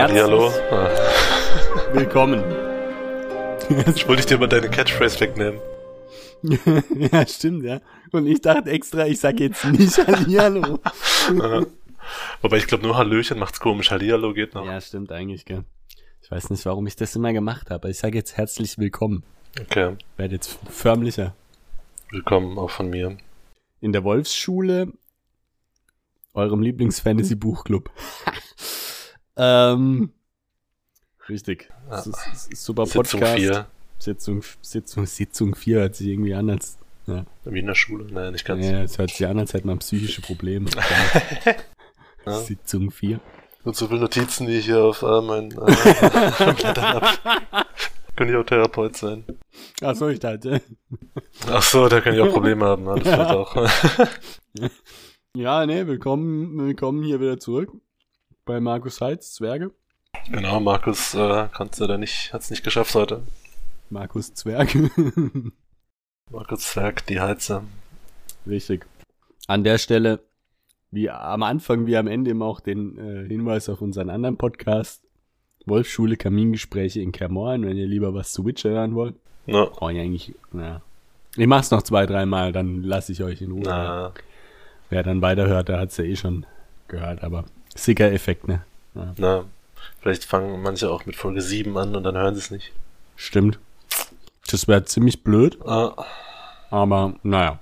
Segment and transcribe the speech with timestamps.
[0.00, 0.50] Herzlich Hallo.
[1.92, 2.42] willkommen.
[3.94, 5.60] Ich wollte dir mal deine Catchphrase wegnehmen.
[7.12, 7.80] ja, stimmt, ja.
[8.12, 10.78] Und ich dachte extra, ich sag jetzt nicht Hallihallo.
[12.42, 13.90] Wobei ich glaube, nur Hallöchen macht's komisch.
[13.90, 14.64] Hallihallo geht noch.
[14.64, 15.64] ja, stimmt eigentlich, gell.
[16.22, 17.90] Ich weiß nicht, warum ich das immer gemacht habe.
[17.90, 19.24] Ich sage jetzt herzlich willkommen.
[19.60, 19.96] Okay.
[20.16, 21.34] Werd jetzt förmlicher.
[22.10, 23.16] Willkommen auch von mir.
[23.80, 24.92] In der Wolfsschule,
[26.34, 27.90] eurem Lieblings-Fantasy-Buchclub.
[29.36, 30.12] ähm,
[31.28, 31.68] richtig.
[32.50, 33.36] Ist super Sitzung Podcast.
[33.36, 33.66] 4.
[34.00, 37.24] Sitzung, Sitzung, Sitzung 4 hört sich irgendwie an als, ja.
[37.44, 38.06] Wie in der Schule.
[38.12, 38.64] Naja, nicht ganz.
[38.64, 40.70] Ja, es hört sich an, als hätte man psychische Probleme.
[42.26, 42.34] Ja.
[42.38, 43.18] Sitzung 4.
[43.64, 45.54] Und so viele Notizen, die ich hier auf äh, mein äh,
[46.54, 47.66] Blättern hab.
[48.14, 49.24] Könnte ich auch Therapeut sein.
[49.80, 50.60] Achso, ich dachte.
[51.48, 52.84] Ach so, da kann ich auch Probleme haben.
[52.86, 53.30] Ja, das Ja.
[53.36, 53.56] auch.
[55.34, 57.70] Ja, nee, willkommen, willkommen hier wieder zurück
[58.44, 59.70] bei Markus Heitz, Zwerge.
[60.30, 63.22] genau, Markus äh, kannst du da nicht, hat's nicht geschafft heute.
[63.90, 64.74] Markus Zwerg.
[66.30, 67.62] Markus Zwerg, die Heize.
[68.46, 68.86] Richtig.
[69.48, 70.20] An der Stelle,
[70.90, 75.02] wie am Anfang wie am Ende immer auch den äh, Hinweis auf unseren anderen Podcast.
[75.66, 79.14] Wolfschule Kamingespräche in Kermorn, wenn ihr lieber was zu Witcher hören wollt.
[79.46, 80.80] Na, Brauche ich eigentlich, ja.
[81.36, 83.62] Ich mach's noch zwei, dreimal, dann lasse ich euch in Ruhe.
[83.64, 84.12] na,
[84.88, 86.46] Wer dann weiterhört, der hat's ja eh schon
[86.88, 87.44] gehört, aber
[87.76, 88.64] Sicker-Effekt, ne?
[88.94, 89.44] Ja, na.
[90.00, 92.72] Vielleicht fangen manche auch mit Folge 7 an und dann hören sie es nicht.
[93.16, 93.58] stimmt.
[94.48, 95.92] Das wäre ziemlich blöd, Ah.
[96.70, 97.58] aber naja.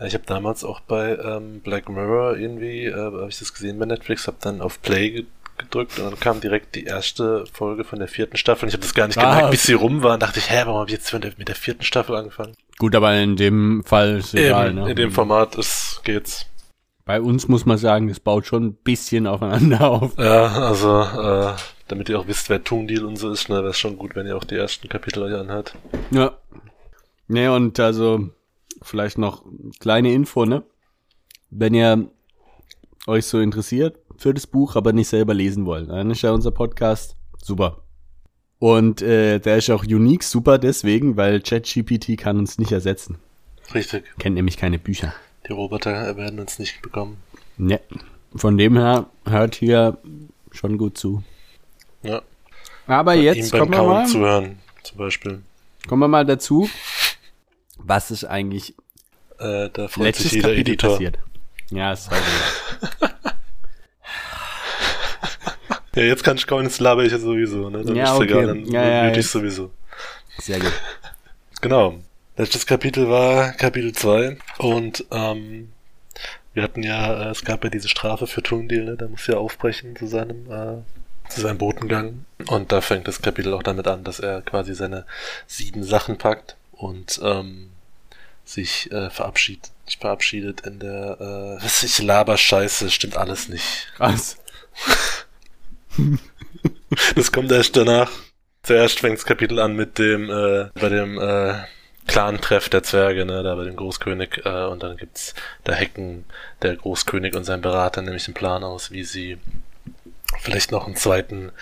[0.00, 3.78] Ja, Ich habe damals auch bei ähm, Black Mirror irgendwie, äh, habe ich das gesehen
[3.78, 5.24] bei Netflix, habe dann auf Play ge
[5.58, 8.64] gedrückt und dann kam direkt die erste Folge von der vierten Staffel.
[8.64, 10.12] Und ich habe das gar nicht Ah, gemerkt, bis sie rum war.
[10.12, 12.52] Und dachte ich, hä, warum habe ich jetzt mit der, vierten Staffel angefangen?
[12.76, 14.90] Gut, aber in dem Fall ist egal, Eben, ne?
[14.90, 16.44] In dem Format ist, geht's.
[17.06, 20.18] Bei uns muss man sagen, das baut schon ein bisschen aufeinander auf.
[20.18, 21.54] Ja, also, äh,
[21.88, 24.26] damit ihr auch wisst, wer Toondeal und so ist, ne, wäre es schon gut, wenn
[24.26, 25.74] ihr auch die ersten Kapitel euch anhört.
[26.10, 26.36] Ja.
[27.28, 28.30] Ne, und also
[28.82, 29.44] vielleicht noch
[29.80, 30.62] kleine Info, ne?
[31.50, 32.08] Wenn ihr
[33.06, 36.50] euch so interessiert für das Buch, aber nicht selber lesen wollt, dann ist ja unser
[36.50, 37.82] Podcast super.
[38.58, 43.18] Und äh, der ist auch unique super deswegen, weil ChatGPT kann uns nicht ersetzen.
[43.74, 44.04] Richtig.
[44.18, 45.12] Kennt nämlich keine Bücher.
[45.46, 47.18] Die Roboter werden uns nicht bekommen.
[47.58, 47.80] Ne.
[48.34, 49.98] Von dem her hört hier
[50.52, 51.22] schon gut zu.
[52.02, 52.22] Ja.
[52.86, 55.42] Aber Ihm jetzt kommen wir, mal, zuhören, zum Beispiel.
[55.88, 56.68] kommen wir mal dazu,
[57.78, 58.74] was ist eigentlich
[59.38, 60.90] Äh, da freut letztes sich jeder Kapitel Editor.
[60.92, 61.18] passiert.
[61.70, 63.06] Ja, es war so.
[65.94, 67.82] Ja, jetzt kann ich kauen, jetzt laber ich ja sowieso, ne?
[67.82, 68.24] Dann Ja, ist okay.
[68.24, 69.32] egal, dann Ja, ja, ich jetzt.
[69.32, 69.70] sowieso.
[70.38, 70.72] Sehr gut.
[71.62, 71.94] Genau.
[72.36, 75.72] Letztes Kapitel war Kapitel 2 und ähm,
[76.52, 78.96] wir hatten ja, äh, es gab ja diese Strafe für Tundil, ne?
[78.96, 80.76] da muss er aufbrechen zu seinem, äh,
[81.28, 82.24] zu seinem Botengang.
[82.48, 85.06] Und da fängt das Kapitel auch damit an, dass er quasi seine
[85.46, 87.70] sieben Sachen packt und ähm,
[88.44, 93.88] sich äh, verabschiedet, sich verabschiedet in der, äh, was ich laber Scheiße, stimmt alles nicht.
[93.96, 94.36] Krass.
[97.14, 98.10] Das kommt erst danach.
[98.62, 101.54] Zuerst fängt das Kapitel an mit dem, äh, bei dem äh,
[102.06, 106.24] Clan-Treff der Zwerge, ne, da bei dem Großkönig, äh, und dann gibt's, da hacken
[106.62, 109.38] der Großkönig und sein Berater nämlich einen Plan aus, wie sie
[110.40, 111.52] vielleicht noch einen zweiten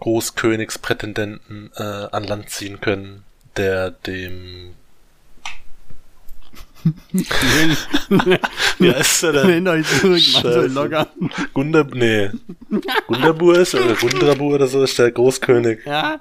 [0.00, 3.24] Großkönigsprätendenten äh, an Land ziehen können,
[3.56, 4.74] der dem
[8.78, 9.46] Wie heißt der denn?
[9.48, 10.60] Lehnt euch zurück, macht Scheiße.
[10.60, 11.06] euch locker.
[11.52, 12.30] Gundab, nee.
[13.06, 15.80] Gundabur ist, oder Gundrabur oder so ist der Großkönig.
[15.84, 16.20] Ja,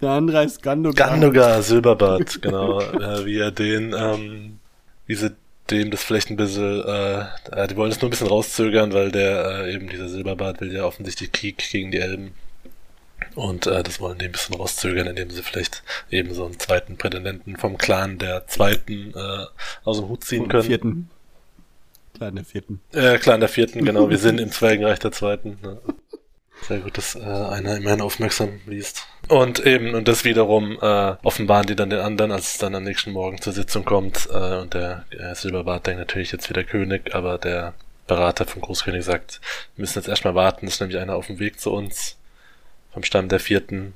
[0.00, 1.10] der andere heißt Gandogan.
[1.10, 4.58] Gandogar, Silberbart, genau, äh, wie er den, ähm,
[5.06, 5.32] wie sie
[5.70, 7.20] dem das vielleicht ein bisschen, äh,
[7.52, 10.72] äh, die wollen es nur ein bisschen rauszögern, weil der, äh, eben dieser Silberbart will
[10.72, 12.34] ja offensichtlich Krieg gegen die Elben.
[13.34, 16.96] Und äh, das wollen die ein bisschen rauszögern, indem sie vielleicht eben so einen zweiten
[16.96, 19.46] Prätendenten vom Clan der zweiten äh,
[19.84, 20.64] aus dem Hut ziehen Vom können.
[20.64, 21.10] vierten.
[22.14, 22.80] Klar, der vierten.
[22.92, 25.58] Äh, Clan der vierten, genau, wir sind im Zwergenreich der zweiten.
[25.62, 25.78] Ne?
[26.66, 29.06] Sehr gut, dass äh, einer immerhin aufmerksam liest.
[29.28, 32.84] Und eben, und das wiederum äh, offenbaren die dann den anderen, als es dann am
[32.84, 34.28] nächsten Morgen zur Sitzung kommt.
[34.32, 37.74] Äh, und der äh, Silberbart denkt natürlich jetzt wieder König, aber der
[38.06, 39.40] Berater vom Großkönig sagt,
[39.76, 42.16] wir müssen jetzt erstmal warten, ist nämlich einer auf dem Weg zu uns
[42.92, 43.94] vom Stamm der vierten.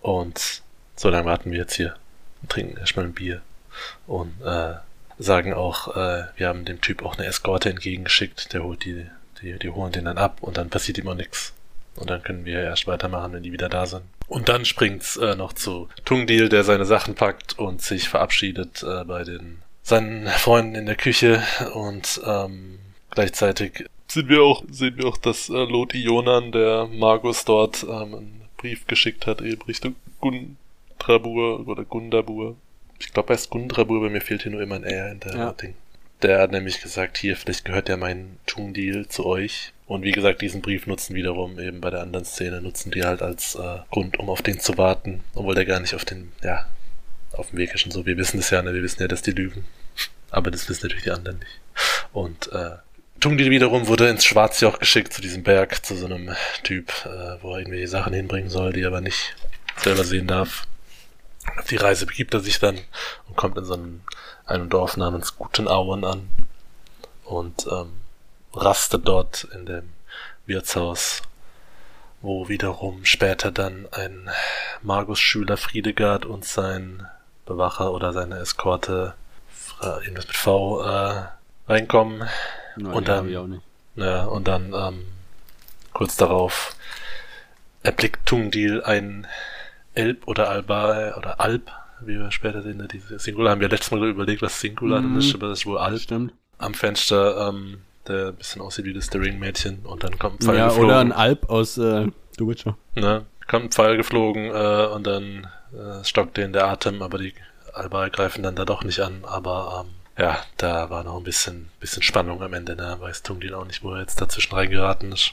[0.00, 0.62] Und
[0.96, 1.96] so lange warten wir jetzt hier
[2.40, 3.42] und trinken erstmal ein Bier.
[4.06, 4.74] Und äh,
[5.18, 9.06] sagen auch, äh, wir haben dem Typ auch eine Eskorte entgegengeschickt, der holt die,
[9.40, 11.52] die, die holen den dann ab und dann passiert ihm auch nichts.
[11.96, 14.02] Und dann können wir erst weitermachen, wenn die wieder da sind.
[14.26, 19.04] Und dann springt's äh, noch zu Tungdil, der seine Sachen packt und sich verabschiedet äh,
[19.04, 21.42] bei den seinen Freunden in der Küche
[21.74, 22.78] und ähm,
[23.10, 28.14] gleichzeitig sind wir auch, sehen wir auch, dass äh, Lot Ionan, der Magus dort ähm,
[28.14, 32.56] einen Brief geschickt hat, eben Richtung Gundrabur oder Gundabur.
[33.00, 35.34] Ich glaube, er ist Gundrabur, bei mir fehlt hier nur immer ein R in der
[35.34, 35.52] Ja.
[35.52, 35.74] Ding.
[36.22, 39.72] Der hat nämlich gesagt, hier, vielleicht gehört ja mein Tungdeal zu euch.
[39.92, 43.20] Und wie gesagt, diesen Brief nutzen wiederum eben bei der anderen Szene, nutzen die halt
[43.20, 46.64] als äh, Grund, um auf den zu warten, obwohl der gar nicht auf den, ja,
[47.32, 48.06] auf dem Weg ist und so.
[48.06, 48.72] Wir wissen es ja, ne?
[48.72, 49.66] wir wissen ja, dass die lügen.
[50.30, 51.60] Aber das wissen natürlich die anderen nicht.
[52.14, 52.76] Und äh,
[53.20, 56.30] Tungdil wiederum wurde ins Schwarzjoch geschickt, zu diesem Berg, zu so einem
[56.62, 59.36] Typ, äh, wo er irgendwelche Sachen hinbringen soll, die er aber nicht
[59.76, 60.66] selber sehen darf.
[61.58, 62.80] Auf die Reise begibt er sich dann
[63.28, 64.00] und kommt in so einem,
[64.46, 66.30] einem Dorf namens Gutenauen an
[67.26, 67.92] und ähm,
[68.54, 69.90] rastet dort in dem
[70.46, 71.22] Wirtshaus,
[72.20, 74.30] wo wiederum später dann ein
[74.82, 77.06] Magus-Schüler Friedegard und sein
[77.46, 79.14] Bewacher oder seine Eskorte,
[79.82, 81.24] irgendwas mit V, äh,
[81.68, 82.28] reinkommen.
[82.76, 83.60] Na, Und dann-.
[83.96, 85.04] Ja, und dann ähm,
[85.92, 86.74] kurz darauf
[87.82, 89.26] erblickt Tungdil ein
[89.94, 91.70] Elb oder Alba oder Alb,
[92.00, 92.78] wie wir später sehen.
[92.78, 95.18] ne, Diese Singular haben wir letztes Mal überlegt, was Singular Mhm.
[95.18, 96.00] ist, aber das ist wohl Alb.
[96.00, 96.32] Stimmt.
[96.58, 100.46] Am Fenster, ähm, der ein bisschen aussieht wie das The Ring-Mädchen und dann kommt ein
[100.46, 100.86] Pfeil Ja, geflogen.
[100.86, 102.06] oder ein Alp aus äh,
[102.38, 102.76] The Witcher.
[102.94, 103.24] Ne?
[103.48, 107.34] Kommt ein Pfeil geflogen äh, und dann äh, stockt denen der Atem, aber die
[107.74, 109.24] Alba greifen dann da doch nicht an.
[109.24, 112.76] Aber ähm, ja, da war noch ein bisschen, bisschen Spannung am Ende.
[112.76, 115.32] Da weiß Tungdil auch nicht, wo er jetzt dazwischen reingeraten ist.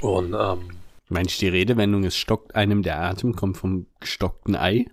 [0.00, 0.78] Und ähm,
[1.08, 4.86] Meinst du, die Redewendung, es stockt einem der Atem, kommt vom gestockten Ei?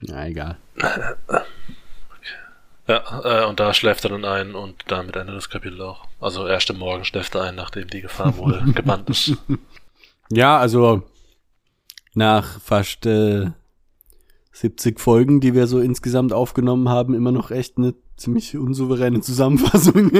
[0.00, 0.56] Na, egal.
[2.88, 6.06] ja, äh, und da schläft er dann ein und damit endet das Kapitel auch.
[6.20, 9.34] Also erst im Morgen schläft er ein, nachdem die Gefahr wohl gebannt ist.
[10.30, 11.02] Ja, also
[12.14, 13.50] nach fast äh,
[14.52, 20.10] 70 Folgen, die wir so insgesamt aufgenommen haben, immer noch echt eine ziemlich unsouveräne Zusammenfassung.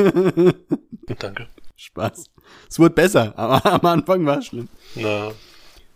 [1.18, 1.48] Danke.
[1.76, 2.26] Spaß.
[2.68, 4.68] Es wurde besser, aber am Anfang war es schlimm.
[4.94, 5.30] Na,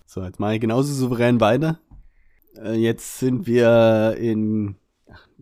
[0.07, 1.79] So, jetzt mache ich genauso souverän weiter.
[2.57, 4.77] Äh, jetzt sind wir in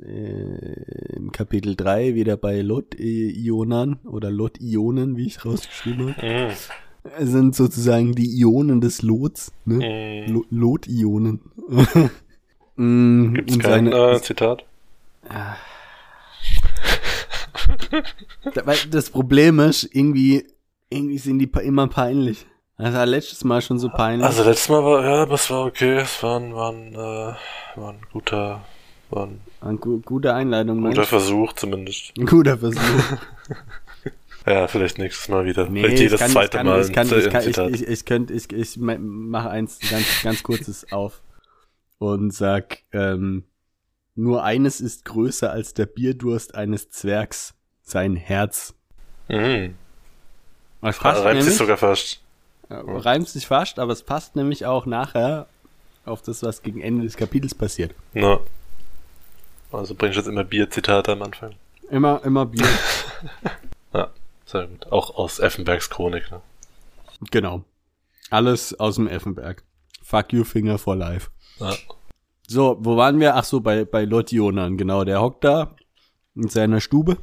[0.03, 6.53] äh, im Kapitel 3 wieder bei Lot-Ionen oder Lot-Ionen, wie ich rausgeschrieben habe.
[7.19, 10.27] Es sind sozusagen die Ionen des Lots, ne?
[10.29, 10.33] mm.
[10.33, 11.41] Lo Lot-Ionen.
[12.77, 14.65] Mm, Gibt's und kein äh, Zitat?
[18.65, 20.47] Weil das Problem ist, irgendwie,
[20.89, 22.47] irgendwie sind die immer peinlich.
[22.79, 24.27] Das war letztes Mal schon so peinlich.
[24.27, 25.99] Also letztes Mal war, ja, es war okay.
[25.99, 27.35] Es war ein, war ein, äh,
[27.77, 28.65] war ein guter,
[29.11, 32.13] war ein Eine gu gute Einleitung, guter meinst Versuch zumindest.
[32.19, 32.81] Ein guter Versuch.
[34.47, 35.69] Ja, vielleicht nächstes Mal wieder.
[35.69, 38.05] Nee, vielleicht jedes ich kann, zweite kann, Mal ich kann, ich, kann, ich, ich, ich
[38.07, 41.21] könnte, ich, ich mache eins ganz, ganz kurzes auf
[41.99, 43.45] und sag, ähm,
[44.15, 48.75] nur eines ist größer als der Bierdurst eines Zwergs, sein Herz.
[49.29, 49.75] mhm.
[50.81, 52.23] Das passt Reimt sich sogar fast.
[52.71, 55.47] Reimt sich fast, aber es passt nämlich auch nachher
[56.07, 57.95] auf das, was gegen Ende des Kapitels passiert.
[58.15, 58.41] Na.
[59.73, 61.55] Also bringst du jetzt immer Bier-Zitate am Anfang.
[61.91, 62.67] Immer, immer Bier.
[64.51, 64.91] Sehr gut.
[64.91, 66.41] Auch aus Effenbergs Chronik, ne?
[67.31, 67.63] genau.
[68.31, 69.63] Alles aus dem Effenberg.
[70.03, 71.31] Fuck you, Finger for life.
[71.61, 71.77] Ja.
[72.49, 73.37] So, wo waren wir?
[73.37, 75.05] Ach so, bei, bei Lord Jonan, genau.
[75.05, 75.77] Der hockt da
[76.35, 77.19] in seiner Stube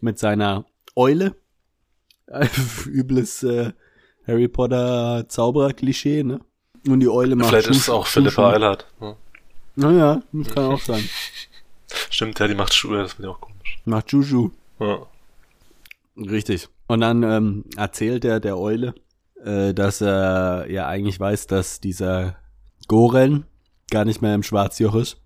[0.00, 0.64] mit seiner
[0.96, 1.36] Eule.
[2.86, 3.72] Übles äh,
[4.26, 6.40] Harry Potter Zauberer-Klischee, ne?
[6.88, 8.86] Und die Eule macht Vielleicht ist es auch Philippa Eilhardt.
[9.00, 9.16] Ne?
[9.76, 11.08] Naja, das kann auch sein.
[12.10, 13.78] Stimmt, ja, die macht Schuhe, das finde ich auch komisch.
[13.84, 14.50] Macht Juju.
[14.80, 14.98] Ja.
[16.16, 16.68] Richtig.
[16.86, 18.94] Und dann ähm, erzählt er der Eule,
[19.44, 22.36] äh, dass er ja eigentlich weiß, dass dieser
[22.88, 23.44] Goren
[23.90, 25.18] gar nicht mehr im Schwarzjoch ist,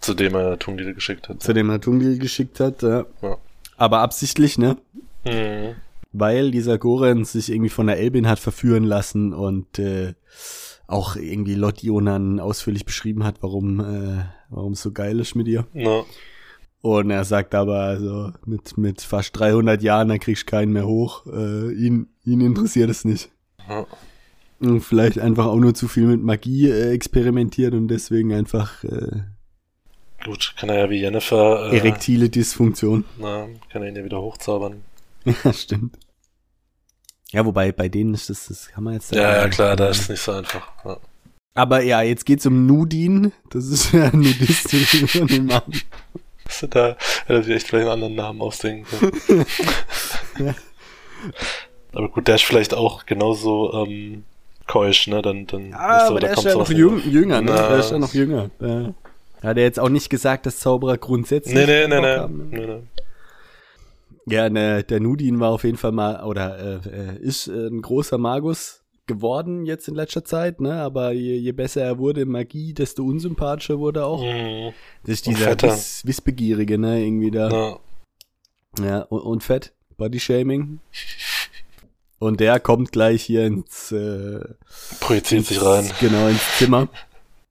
[0.00, 1.42] Zu dem er Tungdil geschickt hat.
[1.42, 2.82] zu dem er Tungil geschickt hat.
[2.82, 3.04] Ja.
[3.22, 3.36] Ja.
[3.76, 4.76] Aber absichtlich, ne?
[5.24, 5.74] Mhm.
[6.12, 10.14] Weil dieser Goren sich irgendwie von der Elbin hat verführen lassen und äh,
[10.86, 15.48] auch irgendwie Lot Jonan ausführlich beschrieben hat, warum äh, warum es so geil ist mit
[15.48, 15.66] ihr.
[15.72, 16.04] Na.
[16.80, 20.86] Und er sagt aber, also mit, mit fast 300 Jahren, da kriegst du keinen mehr
[20.86, 21.26] hoch.
[21.26, 23.30] Äh, ihn, ihn interessiert es nicht.
[23.68, 23.86] Ja.
[24.58, 29.22] Und vielleicht einfach auch nur zu viel mit Magie äh, experimentiert und deswegen einfach äh,
[30.24, 31.72] Gut, kann er ja wie Jennifer.
[31.72, 33.04] Äh, erektile Dysfunktion.
[33.18, 34.82] Na, kann er ihn ja wieder hochzaubern.
[35.44, 35.96] Ja, stimmt.
[37.30, 40.00] Ja, wobei bei denen ist das, das kann man jetzt Ja, ja, klar, da ist
[40.00, 40.68] es nicht so einfach.
[40.84, 40.98] Ja.
[41.54, 43.32] Aber ja, jetzt geht's um Nudin.
[43.50, 45.62] Das ist ja Nudistin von dem Mann.
[46.70, 49.44] da hätte sich echt vielleicht einen anderen Namen ausdenken können.
[51.92, 54.24] Aber gut, der ist vielleicht auch genauso ähm,
[54.66, 55.20] keusch, ne?
[55.20, 57.52] Dann, dann ja, aber da der ist ja noch jüng, jünger, ne?
[57.52, 58.50] Der ist ja noch jünger.
[58.60, 58.94] Ja.
[59.42, 61.54] Hat er jetzt auch nicht gesagt, dass Zauberer grundsätzlich.
[61.54, 62.16] Nee, nee, nee, nee.
[62.16, 62.58] Haben, ne?
[62.58, 62.82] nee, nee.
[64.26, 68.18] Ja, ne, der Nudin war auf jeden Fall mal, oder äh, ist äh, ein großer
[68.18, 70.74] Magus geworden jetzt in letzter Zeit, ne?
[70.74, 74.22] Aber je, je besser er wurde in Magie, desto unsympathischer wurde er auch.
[74.22, 74.72] Mhm.
[75.02, 77.04] Das ist dieser Wiss, Wissbegierige, ne?
[77.04, 77.50] Irgendwie da.
[77.50, 79.72] Ja, ja und, und fett.
[79.96, 80.80] Body-Shaming.
[82.18, 84.40] Und der kommt gleich hier ins äh,
[85.00, 85.90] Projiziert ins, sich rein.
[86.00, 86.88] Genau, ins Zimmer.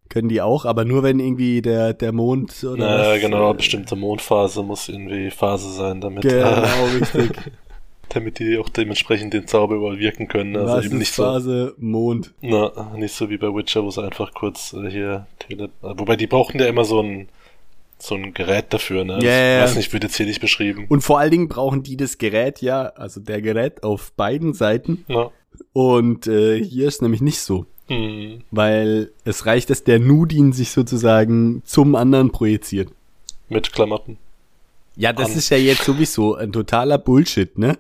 [0.08, 2.77] Können die auch, aber nur wenn irgendwie der, der Mond oder.
[2.77, 6.24] Naja, was, genau, äh, bestimmte Mondphase muss irgendwie Phase sein, damit.
[6.24, 7.31] Genau, richtig.
[8.13, 10.56] damit die auch dementsprechend den Zauber überall wirken können.
[10.56, 12.34] Also was eben nicht Phase, so, Mond.
[12.41, 15.70] Na, nicht so wie bei Witcher, wo es einfach kurz äh, hier Tele.
[15.82, 17.30] Wobei die brauchten ja immer so ein
[18.03, 19.20] so ein Gerät dafür, ne?
[19.22, 19.60] Yeah.
[19.60, 20.86] Ich weiß nicht, wird jetzt hier nicht beschrieben.
[20.89, 25.06] Und vor allen Dingen brauchen die das Gerät ja, also der Gerät auf beiden Seiten.
[25.08, 25.30] Ja.
[25.74, 27.68] Und äh, hier ist nämlich nicht so.
[27.89, 28.41] Mhm.
[28.50, 32.89] Weil es reicht, dass der Nudin sich sozusagen zum anderen projiziert.
[33.50, 34.18] Mit Klamotten.
[34.96, 35.38] Ja, das An.
[35.38, 37.77] ist ja jetzt sowieso ein totaler Bullshit, ne?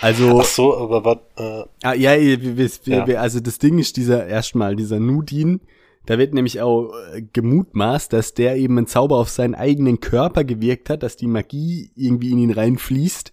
[0.00, 0.40] Also.
[0.40, 1.18] Ach so, aber was.
[1.36, 5.60] Äh, ah, ja, wir, wir, ja, also das Ding ist dieser erstmal dieser Nudin,
[6.06, 10.44] da wird nämlich auch äh, gemutmaßt, dass der eben einen Zauber auf seinen eigenen Körper
[10.44, 13.32] gewirkt hat, dass die Magie irgendwie in ihn reinfließt.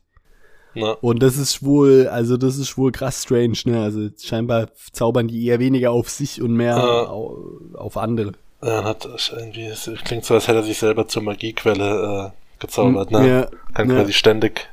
[0.74, 0.92] Na.
[1.02, 3.84] Und das ist wohl, also das ist wohl krass strange, ne?
[3.84, 7.08] Also scheinbar zaubern die eher weniger auf sich und mehr ja.
[7.08, 8.34] auf andere.
[8.64, 13.12] Ja, hat irgendwie, es klingt so, als hätte er sich selber zur Magiequelle äh, gezaubert,
[13.12, 13.28] ne?
[13.28, 13.98] Ja, Kann ja.
[13.98, 14.70] quasi ständig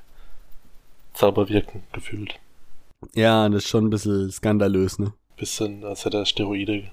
[1.18, 2.38] Zauber wirken, gefühlt.
[3.14, 5.12] Ja, das ist schon ein bisschen skandalös, ne?
[5.36, 6.84] Bisschen, als hätte er Steroide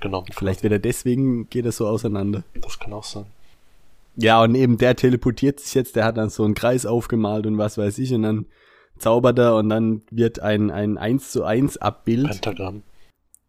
[0.00, 0.26] genommen.
[0.32, 2.44] Vielleicht wird er deswegen, geht es so auseinander.
[2.54, 3.26] Das kann auch sein.
[4.16, 7.58] Ja, und eben der teleportiert sich jetzt, der hat dann so einen Kreis aufgemalt und
[7.58, 8.46] was weiß ich, und dann
[8.96, 12.84] zaubert er und dann wird ein, ein 1 zu 1 Abbild Pentagramm.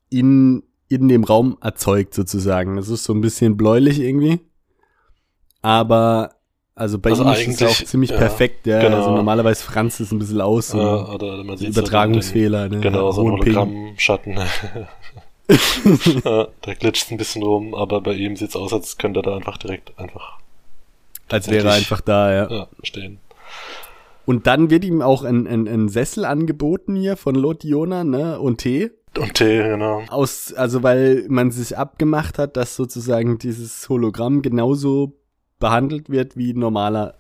[0.10, 2.76] in, in dem Raum erzeugt sozusagen.
[2.76, 4.42] Das ist so ein bisschen bläulich irgendwie.
[5.62, 6.35] Aber
[6.76, 8.82] also bei also ihm ist es auch ziemlich ja, perfekt, ja.
[8.82, 8.98] Genau.
[8.98, 10.68] Also normalerweise franzt es ein bisschen aus.
[10.70, 12.84] So ja, oder man sieht Übertragungsfehler, den, ne?
[12.84, 14.38] Genau, so ein Hologrammschatten.
[16.26, 19.36] ja, der glitscht ein bisschen rum, aber bei ihm sieht's aus, als könnte er da
[19.38, 20.38] einfach direkt einfach.
[21.30, 22.52] Als wäre er einfach da, ja.
[22.52, 23.20] Ja, stehen.
[24.26, 28.58] Und dann wird ihm auch ein, ein, ein Sessel angeboten hier von Lotiona, ne, und
[28.58, 28.92] Tee.
[29.18, 30.04] Und Tee, genau.
[30.10, 35.14] Aus, also weil man sich abgemacht hat, dass sozusagen dieses Hologramm genauso
[35.66, 37.16] behandelt wird wie ein normaler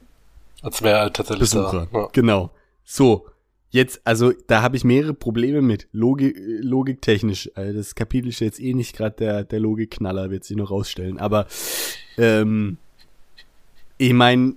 [0.62, 1.88] Als wäre er tatsächlich Besucher.
[1.92, 2.10] Ja.
[2.12, 2.52] Genau.
[2.84, 3.25] So,
[3.72, 5.90] Jetzt, also da habe ich mehrere Probleme mit.
[5.92, 7.52] Logik, logiktechnisch.
[7.56, 11.20] Also das Kapitel ist jetzt eh nicht gerade der, der Logikknaller, wird sich noch rausstellen.
[11.20, 11.46] Aber
[12.18, 12.78] ähm,
[13.98, 14.56] ich meine,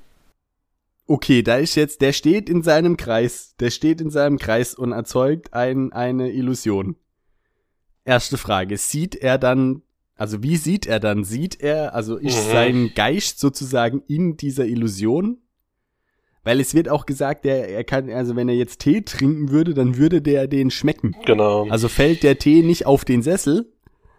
[1.08, 4.92] okay, da ist jetzt, der steht in seinem Kreis, der steht in seinem Kreis und
[4.92, 6.94] erzeugt ein, eine Illusion.
[8.04, 9.82] Erste Frage, sieht er dann,
[10.18, 11.22] also wie sieht er dann?
[11.22, 12.50] Sieht er, also ist mhm.
[12.50, 15.38] sein Geist sozusagen in dieser Illusion?
[16.42, 19.74] Weil es wird auch gesagt, er, er kann, also wenn er jetzt Tee trinken würde,
[19.74, 21.14] dann würde der den schmecken.
[21.24, 21.68] Genau.
[21.68, 23.72] Also fällt der Tee nicht auf den Sessel,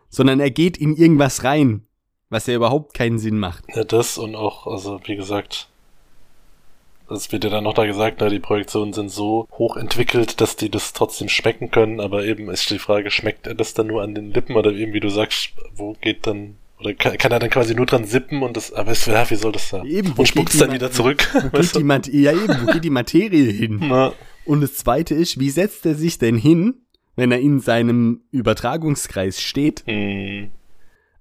[0.09, 1.85] sondern er geht in irgendwas rein,
[2.29, 3.65] was ja überhaupt keinen Sinn macht.
[3.75, 5.69] Ja, das und auch, also wie gesagt,
[7.11, 10.55] es wird ja dann noch da gesagt, ne, die Projektionen sind so hoch entwickelt, dass
[10.55, 14.01] die das trotzdem schmecken können, aber eben ist die Frage, schmeckt er das dann nur
[14.01, 17.39] an den Lippen oder eben wie du sagst, wo geht dann oder kann, kann, er
[17.39, 19.83] dann quasi nur dran sippen und das, aber es, ja, wie soll das da?
[19.83, 21.27] Eben, und spuckt dann wieder zurück.
[21.33, 23.79] Wo geht die Mat ja, eben, wo geht die Materie hin?
[23.89, 24.13] Na.
[24.45, 26.75] Und das zweite ist, wie setzt er sich denn hin,
[27.15, 29.83] wenn er in seinem Übertragungskreis steht?
[29.85, 30.51] Hm.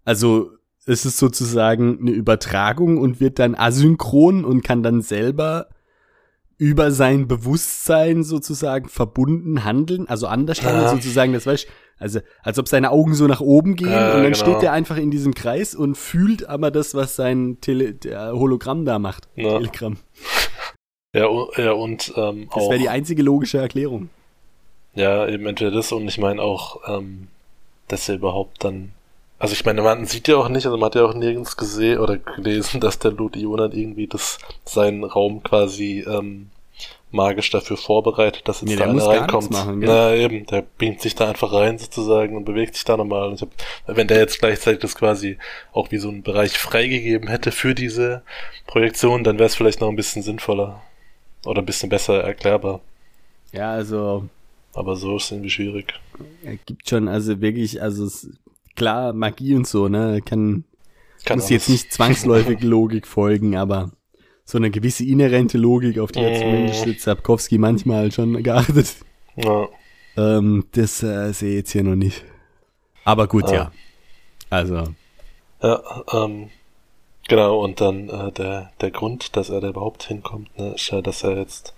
[0.05, 0.53] Also,
[0.87, 5.69] es ist sozusagen eine Übertragung und wird dann asynchron und kann dann selber
[6.59, 10.91] über sein Bewusstsein sozusagen verbunden handeln, also anders handeln ja.
[10.91, 11.67] sozusagen, das weißt
[12.01, 14.37] also, als ob seine Augen so nach oben gehen äh, und dann genau.
[14.37, 17.97] steht er einfach in diesem Kreis und fühlt aber das, was sein Tele
[18.33, 19.29] Hologramm da macht.
[19.35, 19.59] Ja.
[19.59, 19.97] Telegramm.
[21.15, 24.11] Ja, ja und ähm, Das wäre die einzige logische Erklärung.
[24.95, 27.29] Ja, eben entweder das und ich meine auch, ähm,
[27.89, 28.93] dass er überhaupt dann.
[29.39, 31.99] Also ich meine, man sieht ja auch nicht, also man hat ja auch nirgends gesehen
[31.99, 36.51] oder gelesen, dass der Ludionan irgendwie das seinen Raum quasi ähm,
[37.11, 39.51] magisch dafür vorbereitet, dass jetzt nee, da einer reinkommt.
[39.51, 43.35] Machen, Na eben, der beamt sich da einfach rein sozusagen und bewegt sich da nochmal.
[43.41, 43.49] Hab,
[43.87, 45.39] wenn der jetzt gleichzeitig das quasi
[45.73, 48.23] auch wie so ein Bereich freigegeben hätte für diese
[48.67, 50.83] Projektion, dann wäre es vielleicht noch ein bisschen sinnvoller
[51.45, 52.81] oder ein bisschen besser erklärbar.
[53.53, 54.29] Ja, also.
[54.75, 55.95] Aber so ist es irgendwie schwierig.
[56.45, 58.29] Er gibt schon, also wirklich, also es,
[58.79, 60.65] klar, Magie und so, ne, kann,
[61.25, 63.91] kann muss jetzt nicht zwangsläufig Logik folgen, aber
[64.45, 66.39] so eine gewisse inhärente Logik, auf die hat Mhm.
[66.39, 68.95] zumindest Sapkowski manchmal schon geachtet.
[69.37, 69.69] Ja.
[70.17, 72.25] Ähm, das äh, sehe ich jetzt hier noch nicht.
[73.05, 73.53] Aber gut, Ah.
[73.55, 73.73] ja.
[74.51, 74.85] Also,
[75.63, 75.83] Ja,
[76.13, 76.49] ähm,
[77.29, 81.01] genau, und dann äh, der, der Grund, dass er da überhaupt hinkommt, ne, ist ja,
[81.01, 81.75] dass er jetzt,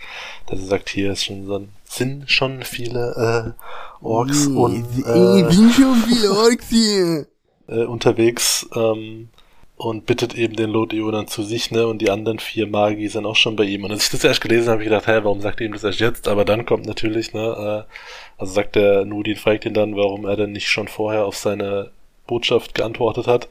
[0.47, 5.50] dass er sagt, hier ist schon so ein, sind schon viele äh, Orks und äh,
[5.50, 7.26] sind schon viele Orks hier.
[7.71, 9.28] äh, unterwegs ähm,
[9.76, 11.87] und bittet eben den Lotionan zu sich, ne?
[11.87, 13.85] Und die anderen vier Magi sind auch schon bei ihm.
[13.85, 15.73] Und als ich das erst gelesen habe, habe ich gedacht, hä, warum sagt er ihm
[15.73, 16.28] das erst jetzt?
[16.28, 17.92] Aber dann kommt natürlich, ne, äh,
[18.37, 21.92] also sagt der Nudin, fragt ihn dann, warum er denn nicht schon vorher auf seine
[22.26, 23.49] Botschaft geantwortet hat.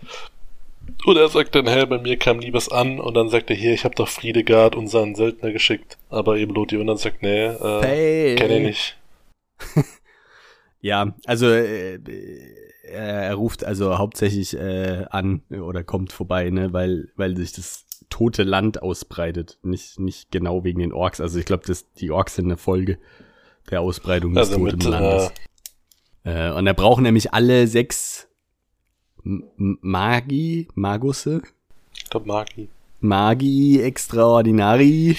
[1.05, 3.00] Und er sagt dann, hä, bei mir kam nie was an.
[3.00, 5.98] Und dann sagt er, hier, ich habe doch Friedegard, unseren Söldner, geschickt.
[6.10, 8.36] Aber eben Lotionan sagt, nee, äh, Hey.
[8.36, 8.98] kenn ich nicht.
[10.81, 17.10] Ja, also äh, äh, er ruft also hauptsächlich äh, an oder kommt vorbei, ne, weil
[17.15, 21.19] weil sich das tote Land ausbreitet, nicht nicht genau wegen den Orks.
[21.19, 21.63] Also ich glaube,
[21.98, 22.98] die Orks sind eine Folge
[23.69, 25.31] der Ausbreitung des Also toten mit, Landes.
[26.24, 28.28] Äh, und er braucht nämlich alle sechs
[29.23, 31.41] Magi, Magusse,
[31.95, 32.69] Ich glaube, Magi.
[33.01, 35.15] Magi Extraordinari,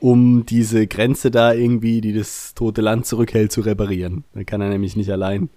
[0.00, 4.24] um diese Grenze da irgendwie, die das tote Land zurückhält, zu reparieren.
[4.32, 5.48] Da kann er nämlich nicht allein.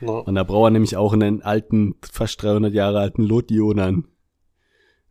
[0.00, 0.10] Ne?
[0.12, 4.04] Und da braucht er nämlich auch einen alten, fast 300 Jahre alten Lotionan.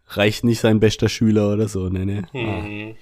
[0.07, 2.23] Reicht nicht sein bester Schüler oder so, ne, ne.
[2.33, 2.95] Mhm.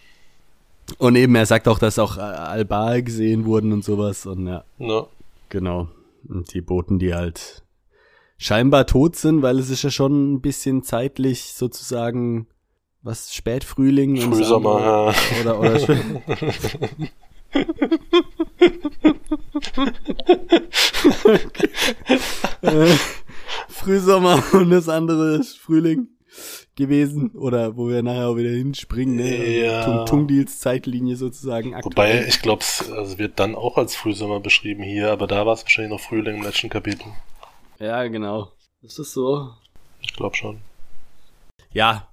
[0.98, 4.26] Und eben, er sagt auch, dass auch äh, Albar gesehen wurden und sowas.
[4.26, 5.06] Und ja, Ne?
[5.50, 5.90] genau.
[6.28, 7.63] Und die Boten, die halt
[8.38, 12.48] scheinbar tot sind, weil es ist ja schon ein bisschen zeitlich sozusagen
[13.02, 15.14] was Spätfrühling und Frühsommer, ja.
[15.42, 15.76] oder oder
[22.62, 22.88] äh,
[23.68, 26.08] Frühsommer und das andere ist Frühling
[26.76, 29.66] gewesen oder wo wir nachher auch wieder hinspringen, ne?
[29.66, 29.84] Ja.
[29.84, 34.82] Tung Tungdils Zeitlinie sozusagen Wobei, ich glaube, es also wird dann auch als Frühsommer beschrieben
[34.82, 37.06] hier, aber da war es wahrscheinlich noch Frühling im letzten Kapitel.
[37.84, 38.52] Ja, genau.
[38.82, 39.50] Ist das so?
[40.02, 40.60] Ich glaube schon.
[41.74, 42.08] Ja,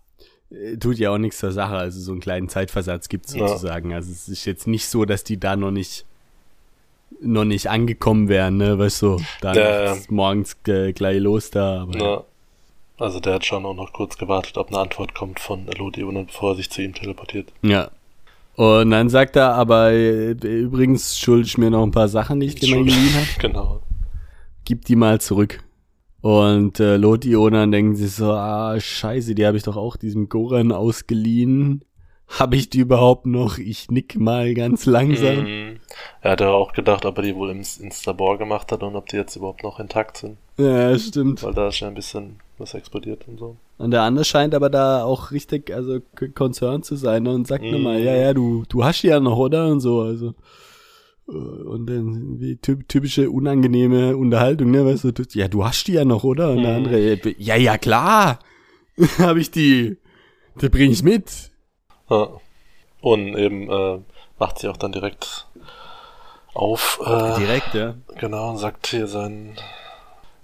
[0.50, 1.76] äh, tut ja auch nichts zur Sache.
[1.76, 3.46] Also so einen kleinen Zeitversatz gibt's Ja.
[3.48, 3.92] sozusagen.
[3.94, 6.04] Also es ist jetzt nicht so, dass die da noch nicht
[7.20, 8.78] noch nicht angekommen wären, ne?
[8.78, 11.82] Weißt du, da Der- ist morgens äh, gleich los da.
[11.82, 12.24] Aber Ja.
[12.98, 16.52] Also der hat schon auch noch kurz gewartet, ob eine Antwort kommt von Elodionen, bevor
[16.52, 17.52] er sich zu ihm teleportiert.
[17.62, 17.90] Ja.
[18.56, 22.46] Und dann sagt er, aber äh, übrigens schulde ich mir noch ein paar Sachen, die
[22.46, 23.26] ich dir mal geliehen habe.
[23.38, 23.82] Genau.
[24.70, 25.64] Gib die mal zurück.
[26.20, 30.70] Und äh, Lotionen denken sich so, ah, scheiße, die habe ich doch auch diesem Goran
[30.70, 31.84] ausgeliehen.
[32.38, 33.58] Habe ich die überhaupt noch?
[33.58, 35.42] Ich nick mal ganz langsam.
[35.42, 35.80] Mhm.
[36.20, 39.08] Er hat ja auch gedacht, ob er die wohl im Instabor gemacht hat und ob
[39.08, 40.36] die jetzt überhaupt noch intakt sind.
[40.56, 41.42] Ja, stimmt.
[41.42, 43.56] Weil da ist ja ein bisschen was explodiert und so.
[43.78, 45.98] Und der andere scheint aber da auch richtig, also
[46.36, 47.72] concerned zu sein ne, und sagt Mhm.
[47.72, 49.66] nochmal, ja, ja, du, du hast die ja noch, oder?
[49.66, 50.34] Und so, also.
[51.30, 55.86] Äh, Und dann wie typ, typische unangenehme Unterhaltung, ne, weißt du, du, ja, du hast
[55.86, 56.50] die ja noch, oder?
[56.50, 56.76] Und der Mhm.
[56.86, 58.38] andere, ja, ja, klar,
[59.18, 59.96] habe ich die,
[60.60, 61.50] die bring ich mit.
[62.10, 62.28] Ja.
[63.00, 63.98] Und eben äh,
[64.38, 65.46] macht sie auch dann direkt
[66.52, 67.00] auf.
[67.04, 67.94] Äh, Direkt, ja.
[68.18, 69.56] Genau, sagt hier seinen,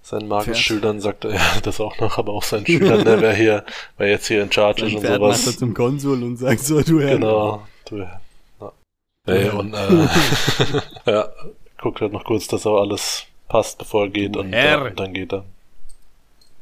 [0.02, 0.46] seinen Pferd.
[0.46, 3.64] Magus-Schülern, sagt er, ja, das auch noch, aber auch seinen Schülern, ne, wer hier,
[3.98, 5.58] wer jetzt hier in Charge ist und fährt macht er sowas.
[5.58, 7.16] zum Konsul und sagt so, du Herr.
[7.16, 8.20] Genau, du, ja.
[9.26, 10.08] Ey, und, äh,
[11.10, 11.28] ja,
[11.78, 15.12] guckt halt noch kurz, dass auch alles passt, bevor er geht, und, dann- und dann
[15.14, 15.44] geht er.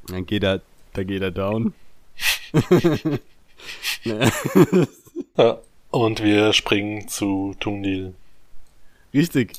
[0.08, 0.60] Dann geht er,
[0.92, 1.74] da geht er down.
[5.36, 5.58] Ja.
[5.90, 8.14] Und wir springen zu Tungdil.
[9.12, 9.52] Richtig.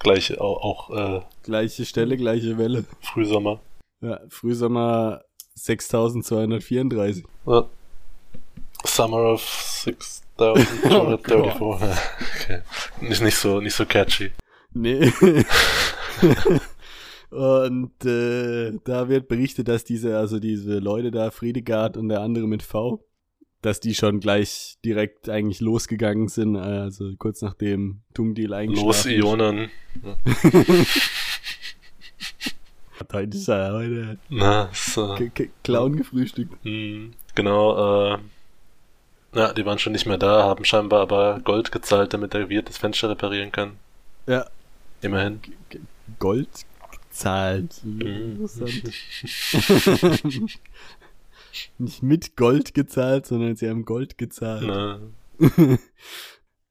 [0.00, 2.84] Gleich auch, auch äh, Gleiche Stelle, gleiche Welle.
[3.02, 3.60] Frühsommer.
[4.00, 5.22] Ja, Frühsommer
[5.54, 7.24] 6234.
[7.46, 7.64] Ja.
[8.84, 9.86] Summer of
[10.42, 11.54] 6234.
[11.60, 12.62] Oh okay.
[13.08, 14.30] Ist nicht so, nicht so catchy.
[14.74, 15.00] Nee.
[17.30, 22.46] und äh, da wird berichtet, dass diese, also diese Leute da, Friedegard und der andere
[22.46, 23.04] mit V,
[23.60, 29.24] dass die schon gleich direkt eigentlich losgegangen sind, also kurz nachdem Tungdeal eingeschlafen Los.
[29.24, 29.70] Ionen.
[33.12, 36.52] Heute ist er heute Na, ist, äh, Clown gefrühstückt.
[36.62, 38.18] hm, genau, äh,
[39.34, 42.68] ja, die waren schon nicht mehr da, haben scheinbar aber Gold gezahlt, damit der Wirt
[42.68, 43.72] das Fenster reparieren kann.
[44.26, 44.46] Ja,
[45.02, 45.40] Immerhin.
[46.18, 46.48] Gold
[47.10, 47.74] gezahlt.
[47.82, 48.00] Mhm.
[48.00, 48.92] Interessant.
[51.78, 54.64] Nicht mit Gold gezahlt, sondern sie haben Gold gezahlt.
[54.64, 55.00] Na,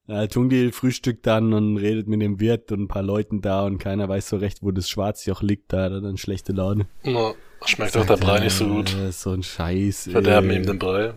[0.08, 3.78] Ja, Tungdil frühstückt dann und redet mit dem Wirt und ein paar Leuten da und
[3.78, 5.72] keiner weiß so recht, wo das Schwarzjoch liegt.
[5.72, 6.88] Da hat er dann schlechte Laune.
[7.04, 7.34] na,
[7.66, 8.94] schmeckt auch der Brei nicht so gut.
[9.12, 10.10] So ein Scheiß.
[10.12, 10.58] Verderben ey.
[10.58, 11.14] ihm den Brei.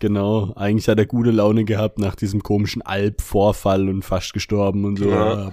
[0.00, 4.96] Genau, eigentlich hat er gute Laune gehabt nach diesem komischen Alp-Vorfall und fast gestorben und
[4.96, 5.10] so.
[5.10, 5.50] Ja,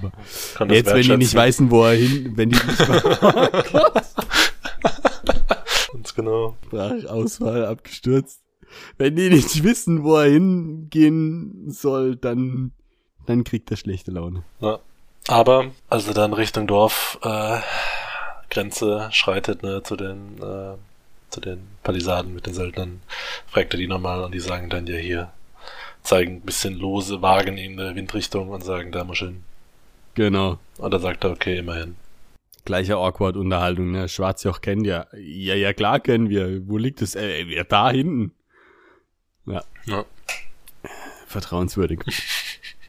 [0.60, 2.78] aber jetzt, wenn die nicht wissen, wo er hin, wenn die nicht
[5.94, 6.56] Ganz genau.
[6.68, 8.42] Sprachausfall abgestürzt.
[8.98, 12.72] Wenn die nicht wissen, wo er hingehen soll, dann,
[13.26, 14.44] dann kriegt er schlechte Laune.
[14.60, 14.80] Ja.
[15.28, 17.58] Aber, als er dann Richtung Dorf äh,
[18.52, 20.76] Grenze schreitet, ne, zu den, äh,
[21.36, 23.02] zu den Palisaden mit den Söldnern,
[23.48, 25.32] fragt er die nochmal und die sagen dann ja hier,
[26.02, 29.44] zeigen ein bisschen lose, wagen in eine Windrichtung und sagen, da muss ich hin.
[30.14, 30.60] Genau.
[30.78, 31.96] Und dann sagt er, okay, immerhin.
[32.64, 34.08] Gleiche Awkward-Unterhaltung, ne?
[34.08, 35.08] Schwarzjoch kennt ja.
[35.14, 36.68] Ja, ja, klar kennen wir.
[36.68, 37.16] Wo liegt es?
[37.16, 38.32] Äh, ja, da hinten.
[39.46, 39.64] Ja.
[39.86, 40.06] Ja.
[41.28, 42.00] Vertrauenswürdig.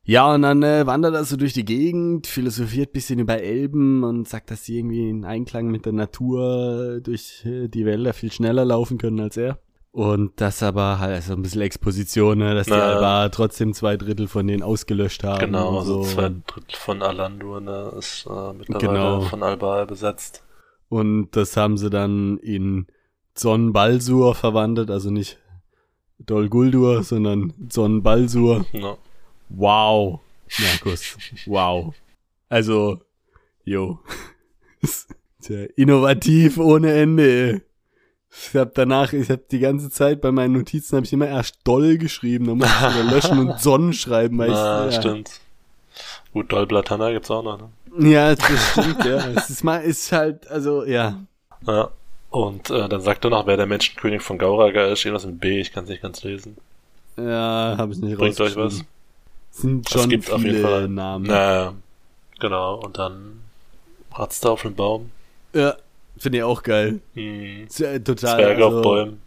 [0.09, 4.29] Ja, und dann äh, wandert er so durch die Gegend, philosophiert bisschen über Elben und
[4.29, 8.65] sagt, dass sie irgendwie in Einklang mit der Natur durch äh, die Wälder viel schneller
[8.65, 9.59] laufen können als er.
[9.91, 12.83] Und das aber halt so ein bisschen Exposition, ne, dass die Na.
[12.83, 15.41] Alba trotzdem zwei Drittel von denen ausgelöscht haben.
[15.41, 16.15] Genau, also so.
[16.15, 19.21] zwei Drittel von Alandur, ne, ist äh, mittlerweile Genau.
[19.23, 20.45] von Alba besetzt.
[20.89, 22.87] Und das haben sie dann in
[23.35, 25.39] Zon Balsur verwandelt, also nicht
[26.19, 28.65] Dol Guldur, sondern Zon Balsur.
[28.73, 28.97] Ja.
[29.49, 30.21] Wow,
[30.59, 31.95] Markus, wow.
[32.49, 33.01] Also,
[33.65, 33.99] jo.
[35.43, 37.63] Tja, innovativ ohne Ende.
[38.31, 41.57] Ich hab danach, ich hab die ganze Zeit bei meinen Notizen habe ich immer erst
[41.65, 44.93] Doll geschrieben, dann muss ich wieder löschen und Sonnen schreiben, weil ich, Ah, ja.
[44.93, 45.41] stimmt.
[46.33, 48.11] Gut, Dolblatana gibt's auch noch, ne?
[48.11, 49.31] Ja, das stimmt, ja.
[49.31, 51.19] Es ist mal, ist halt, also, ja.
[51.67, 51.91] Ja.
[52.29, 55.05] Und äh, dann sagt er noch, wer der Menschenkönig von Gauraga ist.
[55.07, 56.59] Irgendwas mit B, ich kann es nicht ganz lesen.
[57.17, 58.85] Ja, habe ich nicht Bringt euch was?
[59.57, 61.27] Sind schon gibt auf jeden viele Namen.
[61.27, 61.75] Naja,
[62.39, 62.75] genau.
[62.85, 63.41] Und dann
[64.13, 65.11] hat's da auf einem Baum.
[65.55, 65.77] Ja,
[66.19, 67.01] finde ich auch geil.
[67.15, 67.67] Hm.
[67.67, 68.37] Ist ja Total.
[68.37, 69.21] Zwerge also, auf Bäumen.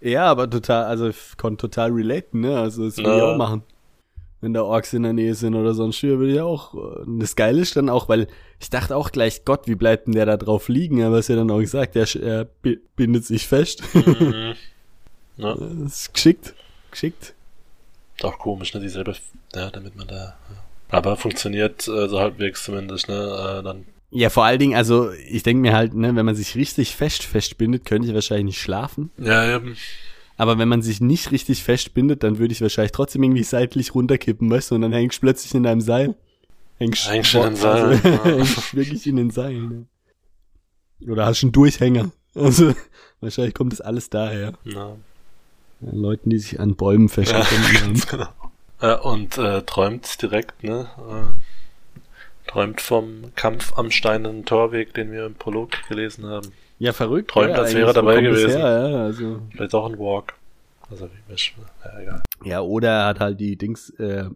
[0.00, 2.58] Ja, aber total, also ich konnte total relaten, ne?
[2.58, 3.62] Also das würde ich auch machen.
[4.40, 6.74] Wenn da Orks in der Nähe sind oder sonst wie, würde ich auch.
[6.74, 8.28] äh, Und das Geile ist dann auch, weil
[8.60, 11.02] ich dachte auch gleich, Gott, wie bleibt denn der da drauf liegen?
[11.02, 13.82] Aber es ja dann auch gesagt, der er bi- bindet sich fest.
[13.94, 14.54] Mhm.
[15.36, 15.68] Ja, das
[16.04, 16.54] ist geschickt.
[16.92, 17.34] Geschickt.
[18.16, 18.80] ist auch komisch, ne?
[18.80, 19.16] Dieselbe,
[19.56, 20.14] ja, damit man da.
[20.14, 20.34] Ja.
[20.90, 23.14] Aber funktioniert äh, so halbwegs zumindest, ne?
[23.60, 23.84] Äh, dann.
[24.10, 27.24] Ja, vor allen Dingen, also ich denke mir halt, ne, wenn man sich richtig fest
[27.24, 29.10] festbindet, könnte ich wahrscheinlich nicht schlafen.
[29.18, 29.76] Ja, eben.
[30.36, 34.50] Aber wenn man sich nicht richtig festbindet, dann würde ich wahrscheinlich trotzdem irgendwie seitlich runterkippen,
[34.50, 36.14] weißt du, und dann hängst du plötzlich in deinem Seil.
[36.78, 38.24] Hängst, Hängst in den Seil, Also, ja.
[38.24, 39.86] hängst wirklich in den Seilen.
[41.00, 41.10] Ne?
[41.12, 42.10] Oder hast einen Durchhänger.
[42.34, 42.74] Also,
[43.20, 44.54] wahrscheinlich kommt das alles daher.
[44.64, 44.96] Ja.
[45.80, 47.72] Ja, Leuten, die sich an Bäumen Ja, festbinden.
[47.80, 48.28] ganz genau.
[48.84, 50.86] Ja, und äh, träumt direkt, ne?
[50.98, 56.52] Äh, träumt vom Kampf am steinernen Torweg, den wir im Prolog gelesen haben.
[56.78, 57.30] ja, verrückt.
[57.30, 58.60] Träumt, ja, als wäre er dabei gewesen.
[58.60, 59.40] Her, ja, also.
[59.52, 60.34] Vielleicht auch ein Walk.
[60.90, 62.22] Also wie mich, ja, egal.
[62.44, 64.26] ja, oder er hat halt die Dings, äh,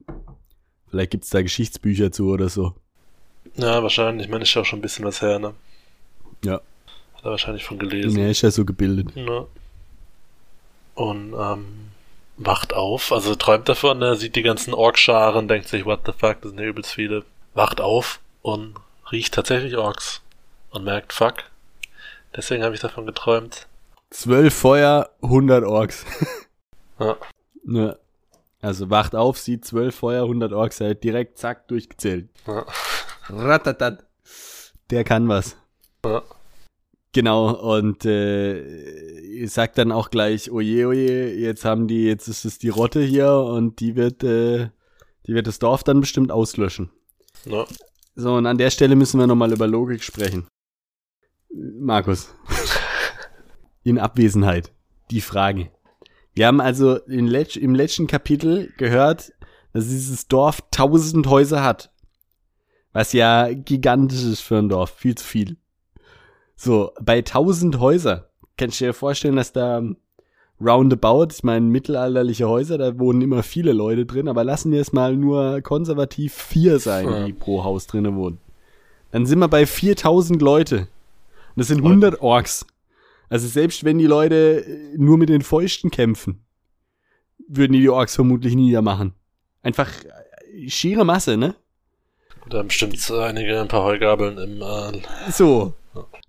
[0.88, 2.72] vielleicht gibt's da Geschichtsbücher zu oder so.
[3.56, 4.28] Ja, wahrscheinlich.
[4.28, 5.52] Ich meine, ist ja auch schon ein bisschen was her, ne?
[6.42, 6.54] Ja.
[6.54, 8.18] Hat er wahrscheinlich von gelesen.
[8.18, 9.08] Er ist ja so gebildet.
[9.14, 9.44] Ja.
[10.94, 11.66] Und ähm,
[12.38, 14.16] wacht auf, also träumt davon, ne?
[14.16, 17.24] sieht die ganzen Orkscharen, denkt sich, what the fuck, das sind ja übelst viele.
[17.54, 18.74] Wacht auf und
[19.10, 20.22] riecht tatsächlich Orks.
[20.70, 21.44] Und merkt, fuck,
[22.36, 23.66] deswegen habe ich davon geträumt.
[24.10, 26.04] Zwölf Feuer, 100 Orks.
[27.00, 27.16] Ja.
[27.62, 27.96] Ne.
[28.60, 32.28] Also wacht auf, sieht zwölf Feuer, 100 Orks, hat direkt zack durchgezählt.
[32.44, 32.66] Ja.
[33.28, 34.04] Ratatat.
[34.90, 35.56] Der kann was.
[36.04, 36.22] Ja.
[37.18, 42.60] Genau, und äh, sagt dann auch gleich, oje, oje, jetzt haben die, jetzt ist es
[42.60, 44.68] die Rotte hier und die wird, äh,
[45.26, 46.90] die wird das Dorf dann bestimmt auslöschen.
[47.44, 47.66] Ja.
[48.14, 50.46] So, und an der Stelle müssen wir nochmal über Logik sprechen.
[51.52, 52.32] Markus.
[53.82, 54.72] In Abwesenheit.
[55.10, 55.72] Die Frage.
[56.34, 59.32] Wir haben also Letz im letzten Kapitel gehört,
[59.72, 61.90] dass dieses Dorf tausend Häuser hat.
[62.92, 64.90] Was ja gigantisch ist für ein Dorf.
[64.90, 65.56] Viel zu viel.
[66.60, 68.28] So, bei tausend Häuser.
[68.56, 69.80] Kannst du dir vorstellen, dass da
[70.60, 74.92] roundabout, ich meine mittelalterliche Häuser, da wohnen immer viele Leute drin, aber lassen wir es
[74.92, 77.24] mal nur konservativ vier sein, Ja.
[77.26, 78.38] die pro Haus drinnen wohnen.
[79.12, 80.78] Dann sind wir bei 4000 Leute.
[80.78, 80.88] Und
[81.54, 82.66] das sind 100 Orks.
[83.28, 86.44] Also selbst wenn die Leute äh, nur mit den Fäusten kämpfen,
[87.46, 89.14] würden die die Orks vermutlich niedermachen.
[89.62, 89.90] Einfach
[90.52, 91.54] äh, schiere Masse, ne?
[92.50, 95.74] Da bestimmt einige ein paar Heugabeln im äh, So.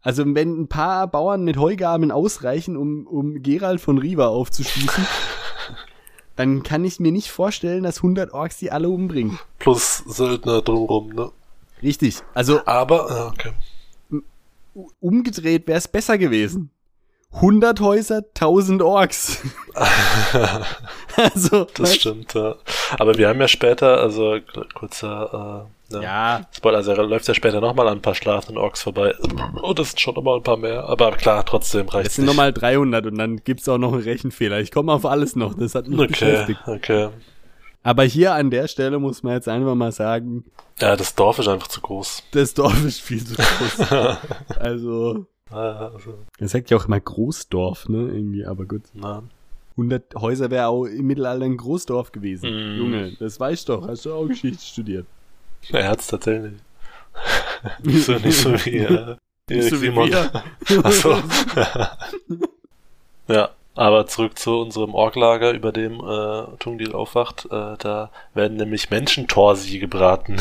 [0.02, 5.06] Also wenn ein paar Bauern mit Heugabeln ausreichen, um, um Gerald von Riva aufzuschließen,
[6.36, 9.40] dann kann ich mir nicht vorstellen, dass 100 Orks die alle umbringen.
[9.60, 11.32] plus Söldner drumrum, ne?
[11.84, 12.20] Richtig.
[12.34, 14.22] Also Aber, ja, okay.
[15.00, 16.72] umgedreht wäre es besser gewesen.
[17.34, 19.42] 100 Häuser, 1000 Orks.
[21.16, 22.56] also, Das stimmt, ja.
[22.98, 24.40] Aber wir haben ja später, also
[24.74, 28.58] kurzer äh, ne, Ja, Spoiler, also er läuft ja später nochmal an ein paar schlafenden
[28.58, 29.14] Orks vorbei.
[29.62, 30.84] Oh, das sind schon nochmal ein paar mehr.
[30.86, 34.60] Aber klar, trotzdem reicht es sind nochmal 300 und dann gibt's auch noch einen Rechenfehler.
[34.60, 36.60] Ich komme auf alles noch, das hat mich Okay, beschäftigt.
[36.66, 37.10] okay.
[37.82, 40.44] Aber hier an der Stelle muss man jetzt einfach mal sagen,
[40.80, 42.24] Ja, das Dorf ist einfach zu groß.
[42.32, 43.92] das Dorf ist viel zu groß.
[44.60, 48.82] also, Ja, also, er sagt ja auch immer Großdorf, ne, irgendwie, aber gut.
[48.94, 49.24] na.
[49.78, 52.50] 100 Häuser wäre auch im Mittelalter ein Großdorf gewesen.
[52.50, 52.78] Mm.
[52.80, 55.06] Junge, das weißt du doch, hast du auch Geschichte studiert.
[55.72, 56.54] Er hat's tatsächlich.
[57.84, 59.16] nicht so, nicht so wie, äh,
[59.50, 60.10] Nicht so wie Simon.
[60.10, 60.32] wir.
[60.84, 61.18] Ach so.
[63.28, 67.46] ja, aber zurück zu unserem Orklager, über dem äh, Tungdil aufwacht.
[67.46, 70.38] Äh, da werden nämlich Menschentorsi gebraten.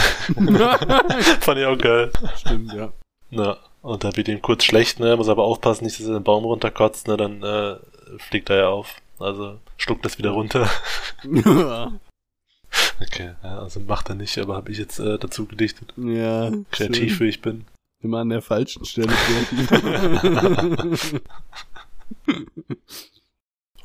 [1.40, 2.10] Fand ich auch geil.
[2.36, 2.92] Stimmt, ja.
[3.30, 5.16] Na, und da wird ihm kurz schlecht, ne?
[5.16, 7.16] Muss aber aufpassen, nicht, dass er den Baum runterkotzt, ne?
[7.16, 7.76] Dann äh,
[8.18, 8.96] fliegt er ja auf.
[9.18, 10.68] Also schluckt das wieder runter.
[13.00, 15.94] Okay, also macht er nicht, aber habe ich jetzt äh, dazu gedichtet.
[15.96, 17.26] ja, Kreativ schön.
[17.26, 17.64] wie ich bin.
[18.00, 19.08] Immer an der falschen Stelle.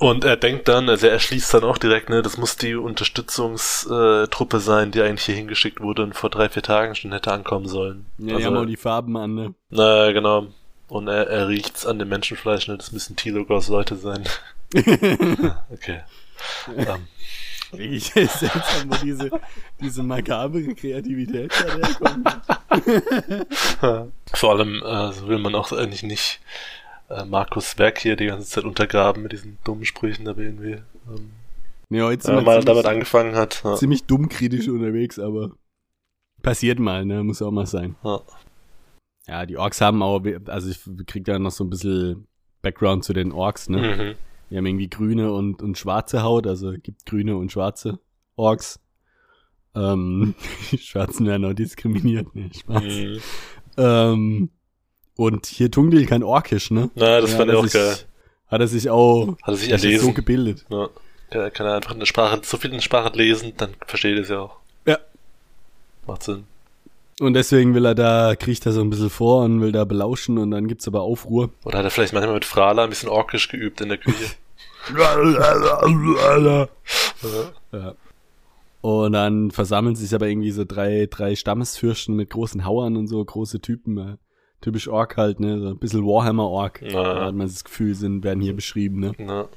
[0.04, 4.60] Und er denkt dann, also er erschließt dann auch direkt, ne, das muss die Unterstützungstruppe
[4.60, 8.06] sein, die eigentlich hier hingeschickt wurde und vor drei, vier Tagen schon hätte ankommen sollen.
[8.18, 9.54] ja, die also, haben auch die Farben an, ne?
[9.70, 10.48] na, genau.
[10.90, 14.26] Und er, er riecht's an dem Menschenfleisch, ne, das müssen Tilogos Leute sein.
[15.72, 16.02] okay.
[16.76, 17.08] Ähm,
[17.78, 18.60] Ich seltsam,
[18.90, 19.32] wo diese,
[19.80, 22.30] diese makabere Kreativität da herkommt.
[24.34, 26.42] vor allem äh, will man auch eigentlich nicht
[27.10, 31.32] äh, Markus Werk hier die ganze Zeit untergraben mit diesen dummen Sprüchen, aber irgendwie ähm,
[31.90, 33.62] Nee, heute sind man mal damit angefangen hat.
[33.64, 33.76] Ja.
[33.76, 35.52] ziemlich dumm kritisch unterwegs, aber
[36.42, 37.24] passiert mal, ne?
[37.24, 37.96] Muss auch mal sein.
[38.04, 38.22] Ja.
[39.28, 42.28] Ja, die Orks haben auch, also ich krieg da noch so ein bisschen
[42.64, 43.78] Background zu den Orks, ne?
[43.78, 44.16] Mhm.
[44.50, 48.00] Die haben irgendwie grüne und, und schwarze Haut, also gibt grüne und schwarze
[48.36, 48.80] Orks.
[49.76, 50.36] Ähm,
[50.72, 52.50] die Schwarzen werden auch diskriminiert, ne?
[52.54, 52.84] Spaß.
[52.84, 53.20] Mhm.
[53.78, 54.50] Ähm,
[55.16, 56.90] und hier Tungdil kann Orkisch, ne?
[56.96, 57.96] Na, das Ja, fand ich auch sich- geil.
[58.48, 60.06] Hat er sich auch Hat er sich erlesen.
[60.06, 60.66] so gebildet.
[60.70, 60.90] Ja.
[61.32, 64.30] Kann, kann er einfach eine Sprache, so viel in Sprache lesen, dann versteht er es
[64.30, 64.58] ja auch.
[64.86, 65.00] Ja.
[66.06, 66.44] Macht Sinn.
[67.20, 70.38] Und deswegen will er da, kriecht er so ein bisschen vor und will da belauschen
[70.38, 71.52] und dann gibt's aber Aufruhr.
[71.64, 74.26] Oder hat er vielleicht manchmal mit Frala ein bisschen orkisch geübt in der Küche?
[77.72, 77.96] Ja.
[78.82, 83.24] Und dann versammeln sich aber irgendwie so drei, drei Stammesfürsten mit großen Hauern und so,
[83.24, 83.98] große Typen.
[83.98, 84.18] Äh,
[84.60, 85.60] typisch Ork halt, ne?
[85.62, 86.82] So ein bisschen Warhammer-Ork.
[86.82, 87.02] Ja.
[87.14, 89.14] Da hat man das Gefühl, sind, werden hier beschrieben, ne?
[89.18, 89.48] Na,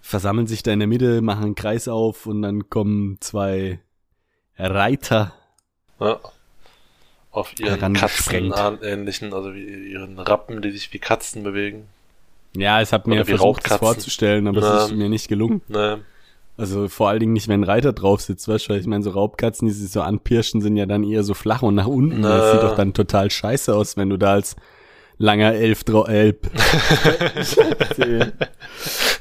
[0.00, 3.80] Versammeln sich da in der Mitte, machen einen Kreis auf und dann kommen zwei
[4.58, 5.32] Reiter.
[6.00, 6.18] ja.
[7.30, 7.94] Auf ihren.
[7.94, 11.84] Katzenähnlichen, also wie ihren Rappen, die sich wie Katzen bewegen.
[12.56, 15.60] Ja, es hat mir versucht, das vorzustellen, aber es ist mir nicht gelungen.
[15.68, 16.00] Ne,
[16.56, 19.04] Also vor allen Dingen nicht, wenn ein Reiter drauf sitzt, weißt du, weil ich meine,
[19.04, 22.20] so Raubkatzen, die sich so anpirschen, sind ja dann eher so flach und nach unten.
[22.20, 22.38] Na.
[22.38, 24.56] Das sieht doch dann total scheiße aus, wenn du da als
[25.18, 26.50] langer Elf drauf, Elb.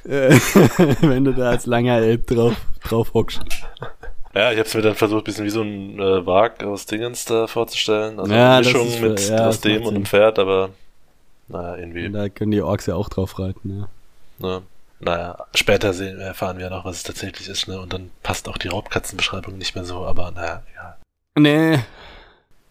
[0.08, 0.40] Äh,
[1.02, 3.42] wenn du da als langer Elb drauf, drauf hockst.
[4.34, 7.48] Ja, ich hab's mir dann versucht, bisschen wie so ein äh, Wag aus Dingens da
[7.48, 8.20] vorzustellen.
[8.20, 10.06] Also Ja, eine Mischung ist- mit ja, aus dem und einem.
[10.06, 10.70] Pferd, aber
[11.48, 12.10] naja, irgendwie.
[12.12, 14.48] Da können die Orks ja auch drauf reiten, ja.
[14.48, 14.62] Ne?
[15.00, 17.80] Naja, später sehen, erfahren wir noch, was es tatsächlich ist, ne?
[17.80, 20.96] Und dann passt auch die Raubkatzenbeschreibung nicht mehr so, aber naja, egal.
[21.38, 21.80] Nee,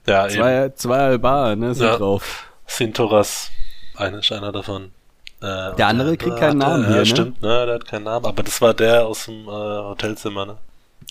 [0.06, 0.34] Ja, eben.
[0.34, 1.96] zwei, zwei Albar, ne, sind Ja.
[1.96, 2.46] drauf.
[2.66, 3.50] Sintoras,
[3.96, 4.90] einer ist einer davon.
[5.40, 7.06] Äh, Der andere kriegt keinen Namen ja, ne?
[7.06, 7.66] stimmt, ne?
[7.66, 10.56] Der hat keinen Namen, aber das war der aus dem äh, Hotelzimmer, ne?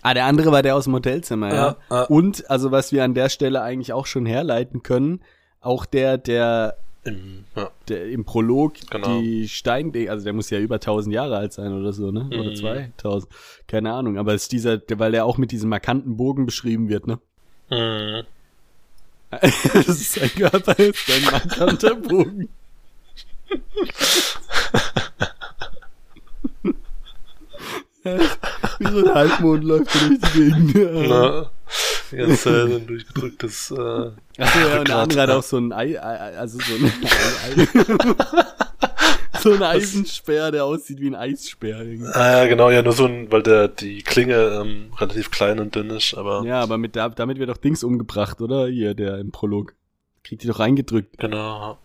[0.05, 1.55] Ah, der andere war der aus dem Hotelzimmer, ja.
[1.55, 2.03] Ja, ja.
[2.03, 5.19] Und, also was wir an der Stelle eigentlich auch schon herleiten können,
[5.61, 7.71] auch der, der, Im, ja.
[7.89, 9.19] der im Prolog Genau.
[9.19, 12.27] die Stein, also der muss ja über 1000 Jahre alt sein oder so, ne?
[12.27, 12.55] Oder Mhm.
[12.55, 13.31] 2000,
[13.67, 14.19] keine Ahnung.
[14.19, 17.17] Aber es ist dieser, weil der auch mit diesem markanten Bogen beschrieben wird, ne?
[17.71, 18.25] Mhm.
[19.41, 22.47] das ist sein Körper, ist ein markanter Bogen.
[28.79, 30.75] Wie so ein Halbmond läuft er durch die Gegend.
[30.75, 31.07] Ja.
[31.07, 31.51] Na,
[32.11, 33.73] die ganze Zeit so ein durchgedrücktes, äh,
[34.41, 37.61] Achso, ja, und der andere hat auch so ein Ei, Ei also so ein Ei,
[37.61, 38.45] Ei.
[39.41, 41.79] so ein Eisenspeer, der aussieht wie ein Eisspeer.
[41.81, 42.11] irgendwie.
[42.13, 45.73] ah, ja, genau, ja, nur so ein, weil der, die Klinge, ähm, relativ klein und
[45.75, 48.67] dünn ist, aber, Ja, aber mit da, damit wird doch Dings umgebracht, oder?
[48.67, 49.73] Hier, der im Prolog.
[50.23, 51.17] Kriegt die doch reingedrückt.
[51.17, 51.77] genau.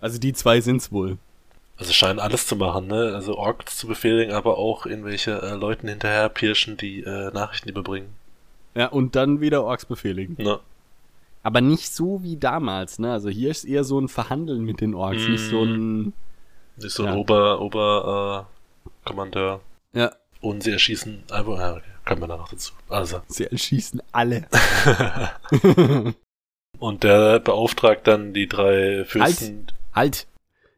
[0.00, 1.18] Also die zwei sind's wohl.
[1.78, 3.12] Also scheinen alles zu machen, ne?
[3.14, 8.14] Also Orks zu befehligen, aber auch irgendwelche äh, Leuten hinterher pirschen, die äh, Nachrichten überbringen.
[8.74, 10.36] Ja, und dann wieder Orks befehligen.
[10.42, 10.58] Ne?
[11.42, 13.12] Aber nicht so wie damals, ne?
[13.12, 16.12] Also hier ist eher so ein Verhandeln mit den Orks, nicht so ein
[16.76, 17.12] Ist so Ja.
[17.12, 18.46] ein Ober, Ober,
[18.86, 19.60] äh, Kommandeur.
[19.92, 20.12] Ja.
[20.40, 22.72] Und sie erschießen einfach, ja, okay, kommen wir da noch dazu.
[22.88, 23.22] Also.
[23.28, 24.46] Sie erschießen alle.
[26.78, 29.66] Und der beauftragt dann die drei Fürsten.
[29.94, 30.26] halt!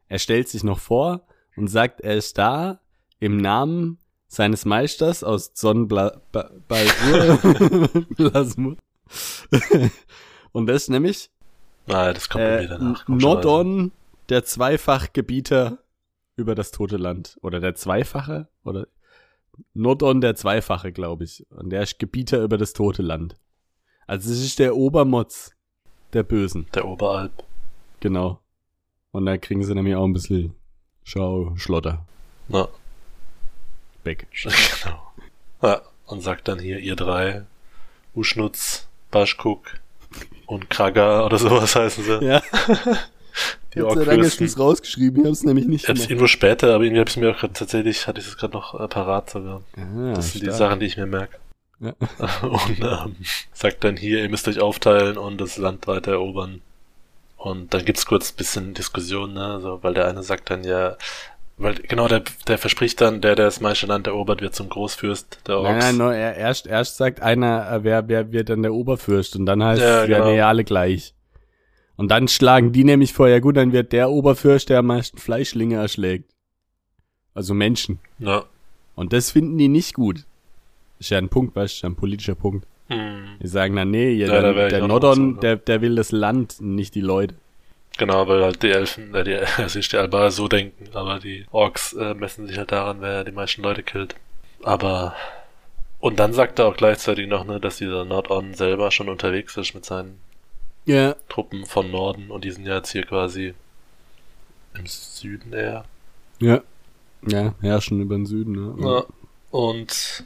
[0.07, 2.79] Er stellt sich noch vor und sagt, er ist da
[3.19, 6.21] im Namen seines Meisters aus Sonnenbalsur.
[10.51, 11.29] und das ist nämlich
[11.87, 13.07] Nein, das kommt äh, mir danach.
[13.07, 13.91] Nordon,
[14.29, 15.79] der Zweifachgebieter
[16.35, 17.37] über das tote Land.
[17.41, 18.47] Oder der Zweifache?
[18.63, 18.87] Oder
[19.73, 21.45] Nordon der Zweifache, glaube ich.
[21.49, 23.35] Und der ist Gebieter über das tote Land.
[24.07, 25.51] Also es ist der Obermotz
[26.13, 26.67] der Bösen.
[26.73, 27.43] Der Oberalp.
[27.99, 28.39] Genau.
[29.15, 30.53] Und da kriegen sie nämlich auch ein bisschen
[31.05, 32.03] Schau, Schlotter.
[32.49, 32.67] Na,
[34.03, 34.27] Weg.
[34.43, 35.13] genau.
[35.61, 37.43] Ja, und sagt dann hier, ihr drei,
[38.13, 39.79] Uschnutz, Baschkuk
[40.47, 42.25] und Kraga oder sowas heißen sie.
[42.25, 42.41] Ja.
[43.73, 46.11] Die Gott sei Dank hast du es rausgeschrieben, ich hab's nämlich nicht Ich hab's gemacht.
[46.11, 48.77] irgendwo später, aber irgendwie habe ich mir auch grad, tatsächlich, hatte ich es gerade noch
[48.77, 49.61] äh, parat sogar.
[49.77, 50.51] Ah, Das sind die.
[50.51, 51.37] Sachen, die ich mir merke.
[51.79, 51.93] Ja.
[52.41, 53.15] Und ähm,
[53.53, 56.61] sagt dann hier, ihr müsst euch aufteilen und das Land weiter erobern.
[57.45, 59.59] Und dann gibt's kurz ein bisschen Diskussion, ne?
[59.61, 60.97] So, weil der eine sagt dann ja,
[61.57, 65.41] weil genau, der, der verspricht dann, der, der das meiste Land erobert, wird zum Großfürst
[65.45, 65.69] der Orks.
[65.69, 69.35] Nein, nein, no, er, erst, erst sagt einer, äh, wer, wer wird dann der Oberfürst
[69.35, 70.31] und dann heißt Ja, es, ja, genau.
[70.31, 71.13] nee, alle gleich.
[71.97, 75.19] Und dann schlagen die nämlich vor, ja gut, dann wird der Oberfürst, der am meisten
[75.19, 76.33] Fleischlinge erschlägt.
[77.35, 77.99] Also Menschen.
[78.17, 78.45] Ja.
[78.95, 80.25] Und das finden die nicht gut.
[80.97, 82.65] Ist ja ein Punkt, weißt du, ein politischer Punkt.
[82.87, 83.37] Hm.
[83.41, 85.39] Die sagen dann, nee, ja, Ja, der, der noch Nordon, so, ne?
[85.41, 87.35] der, der will das Land, nicht die Leute.
[87.97, 91.93] Genau, weil halt die Elfen, äh, die, also die Albaner so denken, aber die Orks
[91.93, 94.15] äh, messen sich halt daran, wer die meisten Leute killt.
[94.63, 95.15] Aber
[95.99, 99.73] und dann sagt er auch gleichzeitig noch, ne, dass dieser Nordon selber schon unterwegs ist
[99.73, 100.19] mit seinen
[100.85, 101.15] Ja.
[101.29, 103.55] Truppen von Norden und die sind ja jetzt hier quasi
[104.77, 105.85] im Süden eher.
[106.39, 106.61] Ja.
[107.27, 108.75] Ja, herrschen über den Süden, ne?
[108.87, 109.03] Ja.
[109.49, 110.23] Und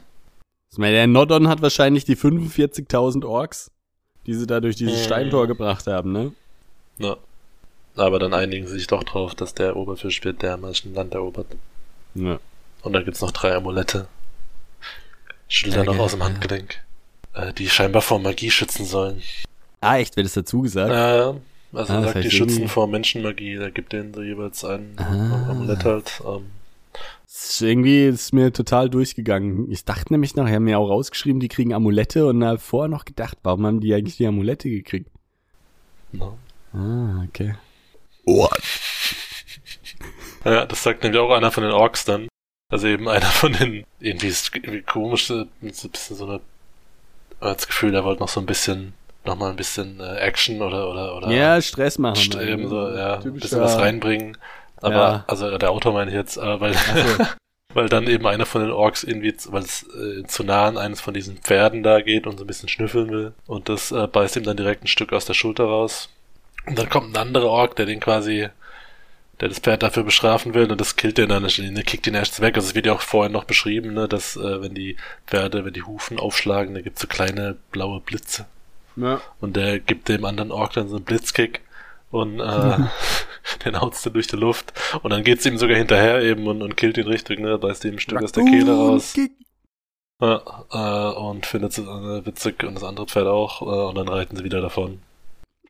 [0.72, 3.70] Ich meine, der Nordon hat wahrscheinlich die 45.000 Orks,
[4.26, 5.04] die sie da durch dieses Mhm.
[5.04, 6.32] Steintor gebracht haben, ne?
[6.98, 7.16] ja.
[7.96, 11.12] Aber dann einigen sie sich doch drauf, dass der Oberfisch wird, der am meisten Land
[11.12, 11.48] erobert.
[12.14, 12.38] Ja.
[12.82, 14.06] Und dann gibt's noch drei Amulette.
[15.48, 16.26] Schilder Ja, noch geil, aus dem ja.
[16.26, 16.80] Handgelenk.
[17.34, 19.20] Äh, die scheinbar vor Magie schützen sollen.
[19.80, 20.92] Ah, echt, wird das dazu gesagt?
[20.92, 21.34] Ja,
[21.72, 23.56] also Ah, er sagt, die schützen irgendwie- vor Menschenmagie.
[23.56, 25.48] Da gibt denen so jeweils ein Ah.
[25.50, 26.22] Amulett halt.
[26.24, 26.46] Ähm,
[27.26, 29.70] ist irgendwie ist mir total durchgegangen.
[29.70, 32.88] Ich dachte nämlich noch, ich habe mir auch rausgeschrieben, die kriegen Amulette und habe vorher
[32.88, 35.10] noch gedacht, warum haben die eigentlich die Amulette gekriegt?
[36.12, 36.32] ne?
[36.72, 37.54] Ah, okay.
[40.44, 42.28] Ja, das sagt nämlich auch einer von den Orks dann.
[42.70, 46.40] Also eben einer von den, irgendwie ist irgendwie komisch, so ein bisschen so eine,
[47.40, 48.92] das Gefühl, der wollte noch so ein bisschen,
[49.24, 52.40] noch mal ein bisschen äh, Action oder, oder, oder Ja, Stress machen.
[52.40, 54.36] Eben so, ja, ein bisschen was reinbringen.
[54.80, 55.24] Aber, Ja.
[55.26, 57.36] also der Autor meine ich jetzt, äh, weil, Ach
[57.74, 61.00] weil dann eben einer von den Orks irgendwie, weil es äh, zu nah an eines
[61.00, 63.32] von diesen Pferden da geht und so ein bisschen schnüffeln will.
[63.46, 66.08] Und das äh, beißt ihm dann direkt ein Stück aus der Schulter raus.
[66.66, 68.48] Und dann kommt ein anderer Ork, der den quasi,
[69.40, 72.40] der das Pferd dafür bestrafen will und das killt den dann, ne, kickt ihn erst
[72.40, 72.56] weg.
[72.56, 75.72] Also es wird ja auch vorhin noch beschrieben, ne, dass äh, wenn die Pferde, wenn
[75.72, 78.46] die Hufen aufschlagen, da gibt's so kleine blaue Blitze.
[78.96, 79.20] Ja.
[79.40, 81.60] Und der gibt dem anderen Ork dann so einen Blitzkick
[82.10, 82.76] und äh,
[83.64, 84.72] den haut's dann durch die Luft.
[85.02, 87.58] Und dann geht's ihm sogar hinterher eben und, und killt ihn richtig, ne?
[87.58, 89.14] Beißt ihm ein Stück aus der Kehle raus.
[90.20, 93.62] Ja, äh, und findet es äh, witzig und das andere Pferd auch.
[93.62, 95.00] Äh, und dann reiten sie wieder davon.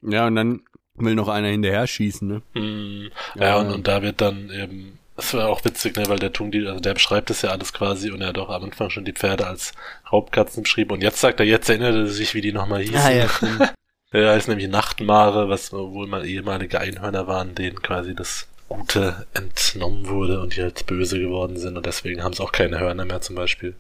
[0.03, 0.63] Ja, und dann
[0.97, 2.43] will noch einer hinterher schießen, ne?
[2.61, 6.33] Mm, ja, und, und da wird dann eben, das war auch witzig, ne, weil der
[6.33, 9.05] Tungdi, also der beschreibt das ja alles quasi und er hat auch am Anfang schon
[9.05, 9.73] die Pferde als
[10.13, 12.97] Raubkatzen beschrieben und jetzt sagt er, jetzt erinnert er sich, wie die nochmal hießen.
[12.97, 13.29] Ah, ja,
[14.13, 20.09] Ja, heißt nämlich Nachtmare, was wohl mal ehemalige Einhörner waren, denen quasi das Gute entnommen
[20.09, 23.21] wurde und die halt böse geworden sind und deswegen haben sie auch keine Hörner mehr
[23.21, 23.75] zum Beispiel.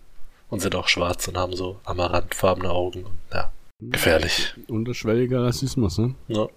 [0.48, 3.04] Und sind auch schwarz und haben so amarantfarbene Augen.
[3.04, 4.52] Und, ja, gefährlich.
[4.66, 6.14] Unterschwelliger Rassismus, ne?
[6.26, 6.48] Ja.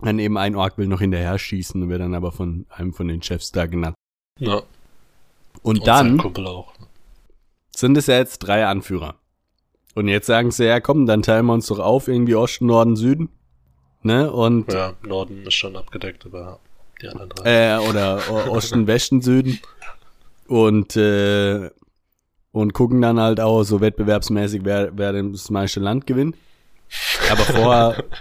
[0.00, 3.06] Dann eben ein Ork will noch hinterher schießen und wird dann aber von einem von
[3.06, 3.94] den Chefs da genannt.
[4.38, 4.62] ja.
[5.62, 6.72] Und, Und dann Kumpel auch.
[7.76, 9.14] sind es ja jetzt drei Anführer.
[9.94, 12.96] Und jetzt sagen sie, ja komm, dann teilen wir uns doch auf, irgendwie Osten, Norden,
[12.96, 13.28] Süden.
[14.02, 14.30] Ne?
[14.32, 16.58] Und, Ja, Norden ist schon abgedeckt, aber
[17.00, 17.74] die anderen drei.
[17.74, 18.20] äh, oder
[18.50, 19.60] Osten, Westen, Süden.
[20.48, 21.70] Und, äh,
[22.52, 26.36] und gucken dann halt auch so wettbewerbsmäßig, wer, wer das meiste Land gewinnt.
[27.30, 28.04] Aber vorher.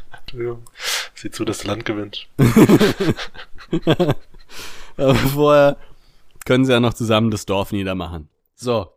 [1.16, 2.28] Sieh zu, dass das Land gewinnt.
[4.98, 5.78] aber vorher
[6.46, 8.30] können sie ja noch zusammen das Dorf niedermachen.
[8.56, 8.94] So,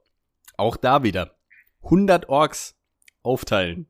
[0.57, 1.34] auch da wieder.
[1.85, 2.75] 100 Orks
[3.23, 3.87] aufteilen.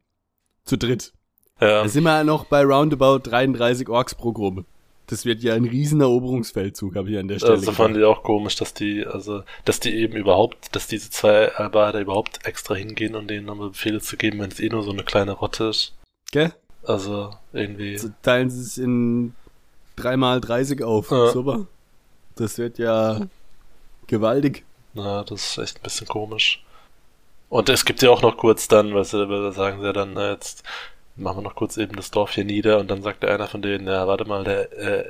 [0.65, 1.13] Zu dritt.
[1.61, 4.65] Ja, Da sind wir ja noch bei roundabout 33 Orks pro Gruppe.
[5.07, 7.53] Das wird ja ein riesen Eroberungsfeldzug, habe ich an der Stelle.
[7.53, 11.53] Also fand ich auch komisch, dass die, also, dass die eben überhaupt, dass diese zwei
[11.53, 14.93] Albader überhaupt extra hingehen, um denen nochmal Befehle zu geben, wenn es eh nur so
[14.93, 15.93] eine kleine Rotte ist.
[16.33, 16.55] Gell?
[16.85, 17.93] Also, irgendwie.
[17.93, 19.35] Also teilen sie es in
[19.97, 21.11] dreimal 30 auf.
[21.11, 21.31] Ja.
[21.31, 21.67] Super.
[22.37, 23.27] Das wird ja
[24.07, 24.65] gewaltig.
[24.95, 26.64] Na, das ist echt ein bisschen komisch.
[27.55, 30.65] Und es gibt ja auch noch kurz dann, da sagen sie ja dann, na, jetzt
[31.15, 33.63] machen wir noch kurz eben das Dorf hier nieder und dann sagt der einer von
[33.63, 35.05] denen, ja, warte mal, der äh,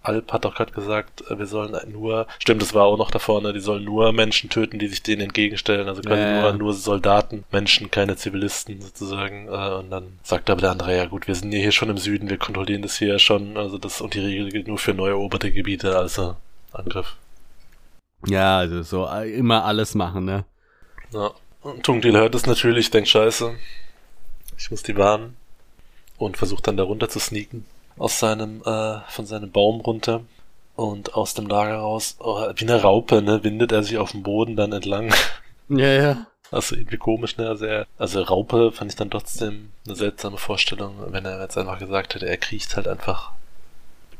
[0.00, 3.18] Alp hat doch gerade gesagt, äh, wir sollen nur, stimmt, das war auch noch da
[3.18, 6.40] vorne, die sollen nur Menschen töten, die sich denen entgegenstellen, also quasi ja.
[6.40, 9.48] nur, nur Soldaten, Menschen, keine Zivilisten sozusagen.
[9.48, 11.98] Äh, und dann sagt aber der andere, ja gut, wir sind ja hier schon im
[11.98, 15.10] Süden, wir kontrollieren das hier schon, also das und die Regel gilt nur für neu
[15.10, 16.34] eroberte Gebiete, also
[16.72, 17.16] Angriff.
[18.26, 20.46] Ja, also so äh, immer alles machen, ne?
[21.12, 21.32] Ja.
[21.62, 23.54] Und Tungdil hört es natürlich, denkt scheiße,
[24.58, 25.36] ich muss die warnen
[26.18, 27.66] und versucht dann da runter zu sneaken
[27.98, 30.22] aus seinem, äh, von seinem Baum runter
[30.76, 34.22] und aus dem Lager raus, oh, wie eine Raupe, ne, windet er sich auf dem
[34.22, 35.12] Boden dann entlang.
[35.72, 36.26] Ja, ja.
[36.50, 40.96] Also irgendwie komisch, ne, also er, also Raupe fand ich dann trotzdem eine seltsame Vorstellung,
[41.12, 43.30] wenn er jetzt einfach gesagt hätte, er kriecht halt einfach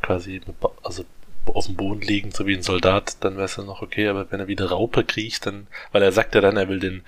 [0.01, 1.05] quasi, mit, Ba- also
[1.47, 4.30] auf dem Boden liegend, so wie ein Soldat, dann wäre es ja noch okay, aber
[4.30, 7.03] wenn er wie eine Raupe kriecht, dann, weil er sagt ja dann, er will den,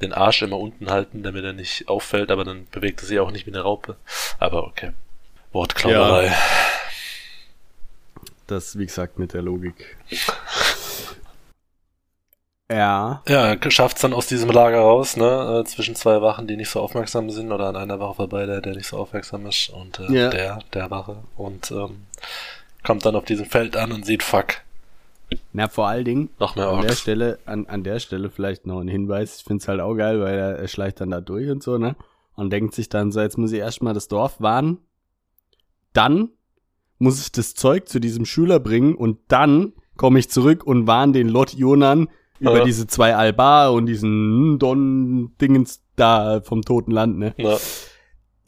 [0.00, 3.30] den Arsch immer unten halten, damit er nicht auffällt, aber dann bewegt er sich auch
[3.30, 3.96] nicht wie eine Raupe.
[4.38, 4.92] Aber okay.
[5.52, 6.32] Wortklauberei.
[8.46, 9.96] Das, wie gesagt, mit der Logik.
[12.70, 13.22] Ja.
[13.26, 16.70] Ja, er schafft's dann aus diesem Lager raus, ne, äh, zwischen zwei Wachen, die nicht
[16.70, 19.98] so aufmerksam sind, oder an einer Wache vorbei, der, der nicht so aufmerksam ist, und
[19.98, 20.30] äh, Ja.
[20.30, 22.06] der, der Wache, und ähm,
[22.84, 24.54] kommt dann auf diesem Feld an und sieht, fuck,
[25.52, 26.92] Na, vor allen Dingen, noch mehr an der.
[26.92, 29.38] Stelle, an, an der Stelle vielleicht noch ein Hinweis.
[29.38, 31.94] Ich find's halt auch geil, weil er, er schleicht dann da durch und so, ne?
[32.34, 34.78] Und denkt sich dann so, jetzt muss ich erstmal das Dorf warnen.
[35.92, 36.30] Dann
[36.98, 41.12] muss ich das Zeug zu diesem Schüler bringen und dann komme ich zurück und warne
[41.12, 42.08] den Lot Jonan
[42.38, 42.64] über Ja.
[42.64, 47.34] diese zwei Albar und diesen Don-Dingens da vom toten Land, ne?
[47.36, 47.56] Na,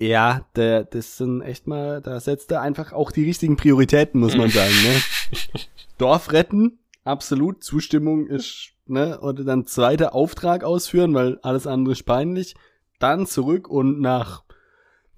[0.02, 4.36] Ja, der, das sind echt mal, da setzt er einfach auch die richtigen Prioritäten, muss
[4.36, 5.00] man sagen, ne?
[5.98, 9.20] Dorf retten, absolut, Zustimmung ist, ne?
[9.20, 12.56] Oder dann zweiter Auftrag ausführen, weil alles andere ist peinlich.
[12.98, 14.42] Dann zurück und nach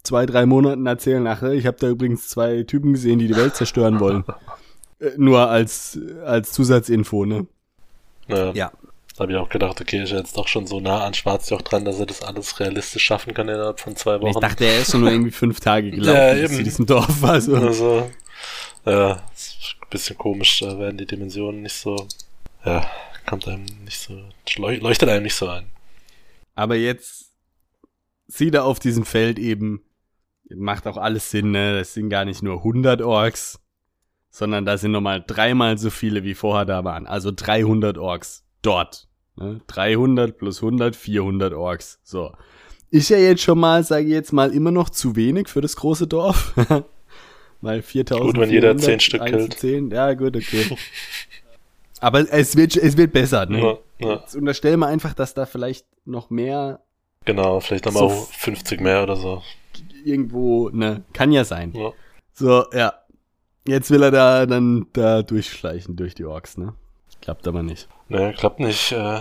[0.03, 3.57] zwei, drei Monaten erzählen, ach, ich habe da übrigens zwei Typen gesehen, die die Welt
[3.57, 4.25] zerstören wollen.
[5.01, 7.49] Äh, Nur als, als Zusatzinfo, ne?
[8.29, 8.71] na, Ja.
[9.17, 11.63] Da habe ich auch gedacht, okay, ist er jetzt doch schon so nah an Schwarzjoch
[11.63, 14.31] dran, dass er das alles realistisch schaffen kann innerhalb von zwei Wochen.
[14.31, 16.55] Ich dachte, er ist schon nur irgendwie fünf Tage gelaufen Ja, eben.
[16.57, 17.23] zu diesem Dorf.
[17.23, 17.55] Also.
[17.57, 18.11] Also,
[18.85, 22.09] ja, ist ein bisschen komisch, da werden die Dimensionen nicht so,
[22.65, 22.91] ja,
[23.27, 24.15] kommt einem nicht so,
[24.57, 25.67] leuch- leuchtet einem nicht so ein.
[26.57, 27.31] Aber jetzt
[28.27, 29.83] sieht er auf diesem Feld eben,
[30.51, 31.79] macht auch alles Sinn, ne?
[31.79, 33.61] Das sind gar nicht nur 100 Orks,
[34.31, 37.07] sondern da sind nochmal dreimal so viele wie vorher da waren.
[37.07, 39.09] Also 300 Orks dort.
[39.37, 39.61] Ne?
[39.67, 41.99] 300 plus 100, 400 Orks.
[42.03, 42.33] So.
[42.91, 45.77] Ist ja jetzt schon mal, sage ich jetzt mal, immer noch zu wenig für das
[45.77, 46.55] große Dorf.
[47.61, 48.27] Weil 4000.
[48.27, 49.55] Gut, wenn jeder zehn Stück killt.
[49.55, 50.77] 10, ja, gut, okay.
[52.01, 53.59] Aber es wird, es wird besser, ne?
[53.61, 56.81] Ja, ja, Jetzt unterstellen wir einfach, dass da vielleicht noch mehr
[57.25, 58.29] genau, vielleicht nochmal So.
[58.33, 59.43] 50 mehr oder so.
[60.05, 61.73] irgendwo, ne, kann ja sein.
[61.75, 61.93] Ja.
[62.35, 62.93] So, ja.
[63.67, 66.75] Jetzt will er da dann da durchschleichen durch die Orks, ne?
[67.25, 67.89] Klappt aber nicht.
[68.11, 69.21] Ne, klappt nicht, äh,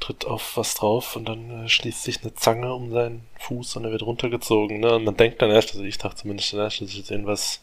[0.00, 3.84] tritt auf was drauf und dann äh, schließt sich eine Zange um seinen Fuß und
[3.84, 4.96] er wird runtergezogen, ne?
[4.96, 7.62] Und man denkt dann erst, also ich dachte zumindest dann erst, dass ist jetzt irgendwas,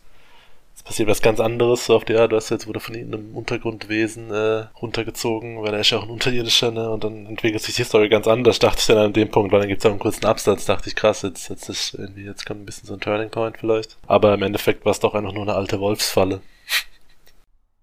[0.73, 3.35] es passiert was ganz anderes, so auf die Art, du hast jetzt wurde von irgendeinem
[3.35, 6.89] Untergrundwesen äh, runtergezogen, weil er ist ja auch ein Unterirdischer, ne?
[6.89, 9.59] Und dann entwickelt sich die Story ganz anders, dachte ich dann an dem Punkt, weil
[9.59, 12.61] dann gibt's auch einen kurzen Absatz, dachte ich, krass, jetzt, jetzt ist irgendwie, jetzt kommt
[12.61, 13.97] ein bisschen so ein Turning Point vielleicht.
[14.07, 16.39] Aber im Endeffekt war es doch einfach nur eine alte Wolfsfalle.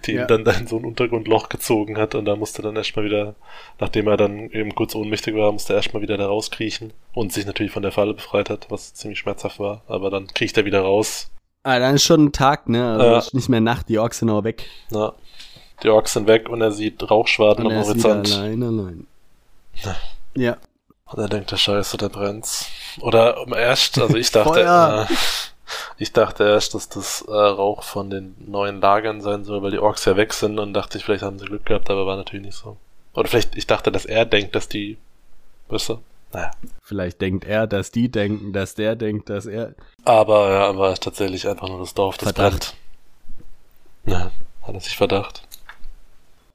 [0.09, 0.23] Die Ja.
[0.23, 3.35] ihn dann da in so ein Untergrundloch gezogen hat und da musste dann erstmal wieder,
[3.79, 7.47] nachdem er dann eben kurz ohnmächtig war, musste er erstmal wieder da rauskriechen und sich
[7.47, 9.83] natürlich von der Falle befreit hat, was ziemlich schmerzhaft war.
[9.87, 11.31] Aber dann kriecht er wieder raus.
[11.63, 12.93] Ah, dann ist schon ein Tag, ne?
[12.93, 13.23] Also Ja.
[13.33, 14.65] nicht mehr Nacht, die Orks sind auch weg.
[14.91, 15.13] Na,
[15.83, 18.33] die Orks sind weg und er sieht Rauchschwaden Und am er ist wieder Horizont.
[18.37, 19.07] allein, allein.
[20.35, 20.57] Ja.
[21.11, 22.67] Und er denkt, der Scheiße, der brennt's.
[23.01, 25.07] Oder um erst, also ich dachte, Feuer!
[25.11, 25.15] äh,
[25.97, 29.79] ich dachte erst, dass das äh, Rauch von den neuen Lagern sein soll, weil die
[29.79, 32.47] Orks ja weg sind und dachte ich, vielleicht haben sie Glück gehabt, aber war natürlich
[32.47, 32.77] nicht so.
[33.15, 34.99] Oder vielleicht, ich dachte, dass er denkt, dass die,
[35.69, 35.99] weißt du?
[36.33, 36.51] Naja.
[36.83, 39.75] Vielleicht denkt er, dass die denken, dass der denkt, dass er.
[40.05, 42.75] Aber ja, war tatsächlich einfach nur das Dorf, das Verdacht.
[44.05, 44.21] brennt.
[44.21, 44.31] Ja,
[44.63, 45.48] hat er sich verdacht.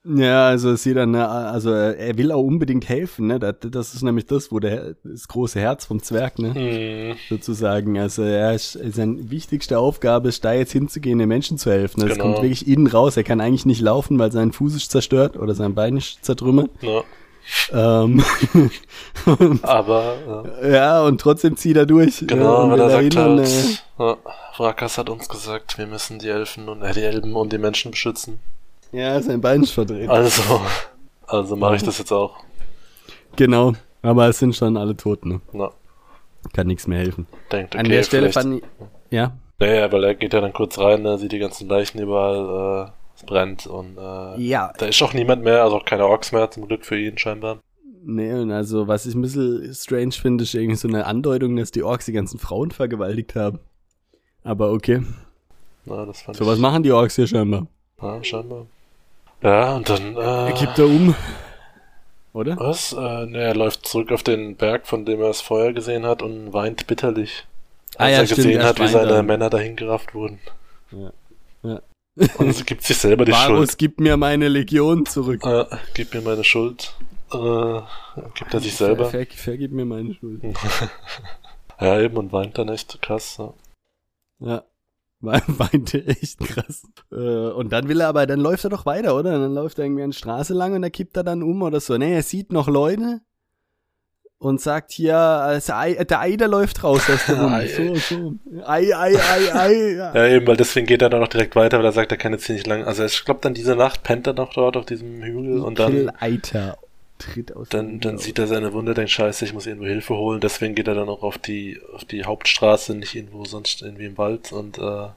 [0.05, 3.39] Ja, also sie dann, ne, also er will auch unbedingt helfen, ne?
[3.39, 6.53] Das, das ist nämlich das, wo der das große Herz vom Zwerg, ne?
[6.53, 7.97] Hm, Sozusagen.
[7.97, 12.01] Also er ist, seine wichtigste Aufgabe ist, da jetzt hinzugehen, den Menschen zu helfen.
[12.01, 12.23] Das Genau.
[12.25, 13.15] kommt wirklich innen raus.
[13.15, 16.69] Er kann eigentlich nicht laufen, weil sein Fuß ist zerstört oder sein Bein ist zertrümmert.
[16.81, 17.01] ja.
[17.71, 18.23] Ähm,
[19.25, 20.15] und, Aber,
[20.61, 22.19] äh, ja, und trotzdem zieht er durch.
[22.27, 24.17] genau, ja, und weil er sagt halt, und, äh, ja,
[24.55, 27.91] Vrakas hat uns gesagt, wir müssen die Elfen und, äh, die Elben und die Menschen
[27.91, 28.39] beschützen.
[28.93, 30.09] Ja, sein Bein ist verdreht.
[30.09, 30.61] Also,
[31.27, 32.35] also mache ich das jetzt auch.
[33.35, 33.73] Genau.
[34.01, 35.39] Aber es sind schon alle tot, ne?
[35.53, 35.71] Na,
[36.53, 37.25] Kann nichts mehr helfen.
[37.51, 38.63] denkt, okay, An der Stelle fand ich,
[39.11, 42.87] ja, Naja, weil er geht ja dann kurz rein, ne, sieht die ganzen Leichen überall,
[42.87, 46.31] äh, es brennt und äh, ja, da ist auch niemand mehr, also auch keine Orks
[46.33, 47.59] mehr, zum Glück für ihn scheinbar.
[48.05, 51.71] Nee, und also, was ich ein bisschen strange finde, ist irgendwie so eine Andeutung, dass
[51.71, 53.59] die Orks die ganzen Frauen vergewaltigt haben.
[54.43, 55.01] Aber okay.
[55.85, 57.67] Na, das fand So was machen die Orks hier scheinbar.
[58.01, 58.65] Ja, scheinbar.
[59.43, 61.15] Ja, und dann, Er äh, kippt da um.
[62.33, 62.57] Oder?
[62.57, 62.93] was?
[62.93, 66.21] Äh, ne, er läuft zurück auf den Berg, von dem er es vorher gesehen hat
[66.21, 67.45] und weint bitterlich.
[67.97, 69.25] Ah Als ja, er stimmt, gesehen er hat, wie seine dann.
[69.27, 70.39] Männer dahin gerafft wurden.
[70.91, 71.11] Ja.
[71.61, 71.81] Ja.
[72.37, 73.49] Und es gibt sich selber die Schuld.
[73.49, 75.45] Varus, gib mir meine Legion zurück.
[75.45, 76.93] Äh, gib mir meine Schuld.
[77.33, 77.81] Äh,
[78.35, 79.05] gibt er sich selber.
[79.05, 80.41] Ver, ver, vergib mir meine Schuld.
[81.79, 83.37] Ja, eben, und weint dann echt krass.
[83.39, 83.53] Ja.
[84.39, 84.63] Ja.
[85.47, 86.83] Weinte echt krass.
[87.11, 89.31] Äh, Und dann will er aber, dann läuft er doch weiter, oder?
[89.31, 91.79] Dann läuft er irgendwie an die Straße lang und da kippt er dann um oder
[91.79, 91.97] so.
[91.97, 93.21] Nee, er sieht noch Leute
[94.37, 97.55] und sagt hier, der Ei, der läuft raus aus der Wunde.
[97.55, 97.67] Ei.
[97.67, 98.33] So, so.
[98.65, 99.91] Ei, Ei, Ei, Ei.
[99.93, 100.13] Ja.
[100.13, 102.33] ja, eben, weil deswegen geht er dann auch direkt weiter, weil er sagt, er kann
[102.33, 102.83] jetzt hier nicht lang.
[102.83, 105.91] Also ich glaube, dann diese Nacht pennt er noch dort auf diesem Hügel und dann,
[105.93, 106.77] Kill-Eiter
[107.23, 110.39] tritt aus dann, dann sieht er seine Wunde, denkt, scheiße, ich muss irgendwo Hilfe holen.
[110.41, 114.17] Deswegen geht er dann auch auf die, auf die Hauptstraße, nicht irgendwo sonst irgendwie im
[114.17, 115.07] Wald und äh,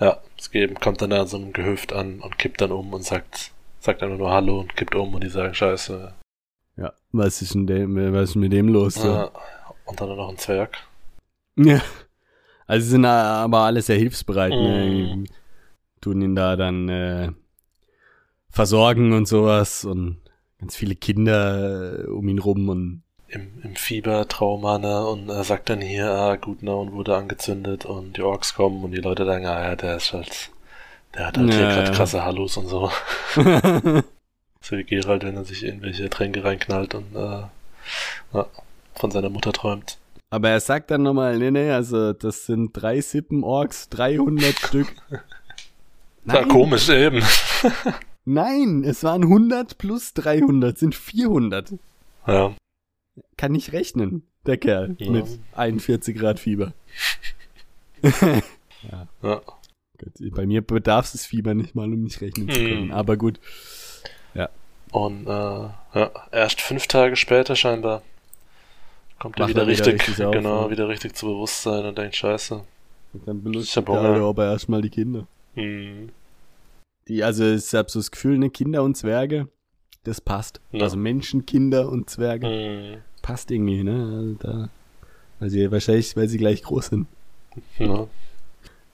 [0.00, 2.92] ja, es geht, kommt dann da an so einem Gehöft an und kippt dann um
[2.92, 6.12] und sagt, sagt einfach nur Hallo und kippt um und die sagen, scheiße.
[6.76, 8.94] Ja, was ist denn dem, was ist mit dem los?
[8.94, 9.08] So?
[9.08, 9.30] Ja.
[9.84, 10.78] Und dann noch ein Zwerg.
[11.56, 11.80] Ja.
[12.66, 14.56] Also sie sind aber alle sehr hilfsbereit, Mhm.
[14.56, 15.24] ne?
[16.00, 17.30] Tun ihn da dann äh,
[18.50, 20.18] versorgen und sowas und
[20.64, 25.68] ganz viele Kinder äh, um ihn rum und im, im Fiebertrauma, ne, und er sagt
[25.68, 29.62] dann hier, ah, Gutnaun wurde angezündet und die Orks kommen und die Leute sagen, ah
[29.62, 30.50] ja, der ist halt,
[31.14, 31.94] der hat halt hier Ja, gerade ja.
[31.94, 32.90] krasse Hallos und so.
[34.66, 37.42] So wie Gerald, wenn er sich irgendwelche Tränke reinknallt und äh,
[38.32, 38.46] ja,
[38.94, 39.98] von seiner Mutter träumt.
[40.30, 44.88] Aber er sagt dann nochmal, nee, nee, also das sind drei Sippen-Orks, 300 Stück.
[46.26, 47.22] Ja, komisch eben.
[48.24, 51.74] Nein, es waren 100 plus 300, sind 400.
[52.26, 52.54] Ja,
[53.36, 55.10] Kann nicht rechnen, der Kerl, Ja.
[55.10, 56.72] mit 41 Grad Fieber.
[58.02, 59.40] ja.
[59.98, 62.84] Gut, bei mir bedarf es Fieber nicht mal, um nicht rechnen zu können.
[62.84, 62.92] Hm.
[62.92, 63.38] Aber gut.
[64.94, 68.02] Und äh, ja, erst fünf Tage später scheinbar
[69.18, 70.70] kommt er wieder er wieder richtig, richtig auf, genau, ja.
[70.70, 72.62] wieder richtig zu Bewusstsein und denkt, scheiße.
[73.12, 75.26] Und dann Ich belustigt er aber erstmal die Kinder.
[75.54, 76.10] Hm.
[77.08, 79.48] Die, also ich habe so das Gefühl, ne, Kinder und Zwerge,
[80.04, 80.60] das passt.
[80.72, 80.84] Ja.
[80.84, 82.96] Also Menschen, Kinder und Zwerge, Hm.
[83.22, 84.36] passt irgendwie, ne?
[84.40, 84.68] Also da,
[85.40, 87.06] weil sie wahrscheinlich, weil sie gleich groß sind.
[87.78, 88.06] Ja.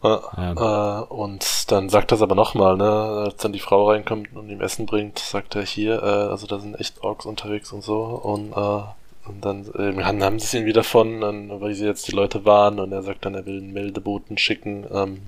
[0.02, 1.02] Ja.
[1.02, 4.48] Äh, und dann sagt er es aber nochmal, ne, als dann die Frau reinkommt und
[4.48, 8.02] ihm Essen bringt, sagt er hier, äh, also da sind echt Orks unterwegs und so
[8.02, 12.08] und, äh, und dann äh, haben sie es ihn wieder von, dann, weil sie jetzt
[12.08, 15.20] die Leute waren und er sagt dann, er will einen Meldeboten schicken, ähm,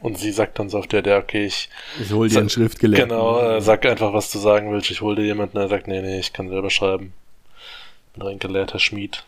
[0.00, 1.68] und sie sagt dann so auf der, der, okay, ich,
[2.00, 3.08] Ich hol dir Sa- ein Schriftgelehrten.
[3.08, 6.00] genau, äh, sag einfach, was du sagen willst, ich hol dir jemanden, er sagt, nee,
[6.02, 7.12] nee, ich kann selber schreiben.
[8.14, 9.24] Bin ein gelehrter Schmied.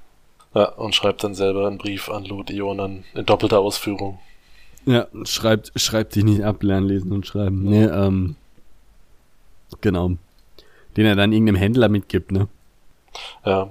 [0.55, 4.19] Ja, und schreibt dann selber einen Brief an Lot Ionan in doppelter Ausführung.
[4.87, 7.65] Ja, schreibt, schreibt dich nicht ab, lernen, lesen und schreiben.
[7.65, 8.37] Nee, ähm,
[9.83, 10.13] genau.
[10.97, 12.49] Den er dann irgendeinem Händler mitgibt, ne?
[13.45, 13.69] Ja,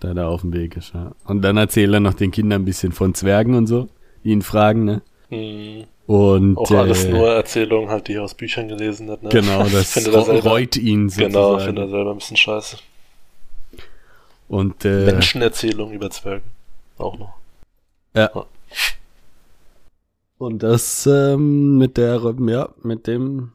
[0.00, 1.12] Da er da auf dem Weg ist, ja.
[1.24, 3.88] Und dann erzählt er noch den Kindern ein bisschen von Zwergen und so,
[4.22, 5.02] die ihn fragen, ne?
[5.30, 9.22] hm, Und auch alles äh, nur Erzählungen halt, die er aus Büchern gelesen hat.
[9.22, 9.30] Ne?
[9.30, 9.96] Genau, das
[10.44, 11.32] reut ihn sozusagen.
[11.32, 12.76] Genau, finde er selber ein bisschen scheiße.
[14.48, 16.42] Und äh, Menschenerzählungen über Zwerge.
[16.98, 17.34] Auch noch.
[18.14, 18.30] ja.
[20.36, 23.52] Und das ähm, mit der, ja, mit dem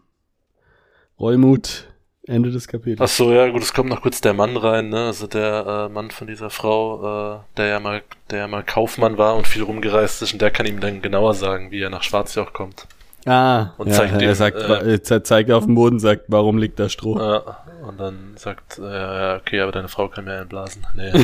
[1.19, 1.87] Reumut
[2.29, 3.01] Ende des Kapitels.
[3.01, 5.07] Ach so, ja, gut, es kommt noch kurz der Mann rein, ne?
[5.07, 9.17] Also der äh, Mann von dieser Frau, äh, der ja mal, der ja mal Kaufmann
[9.17, 12.03] war und viel rumgereist ist und der kann ihm dann genauer sagen, wie er nach
[12.03, 12.85] Schwarzjoch kommt.
[13.25, 16.23] Ah, Und ja, zeigt er ihm, sagt, äh, äh, ze- zeigt auf den Boden, sagt,
[16.29, 17.19] warum liegt da Stroh?
[17.19, 17.57] Ja,
[17.87, 20.85] und dann sagt, äh, ja, okay, aber deine Frau kann mir einblasen.
[20.95, 21.11] Nee.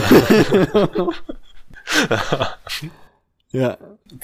[3.51, 3.77] Ja,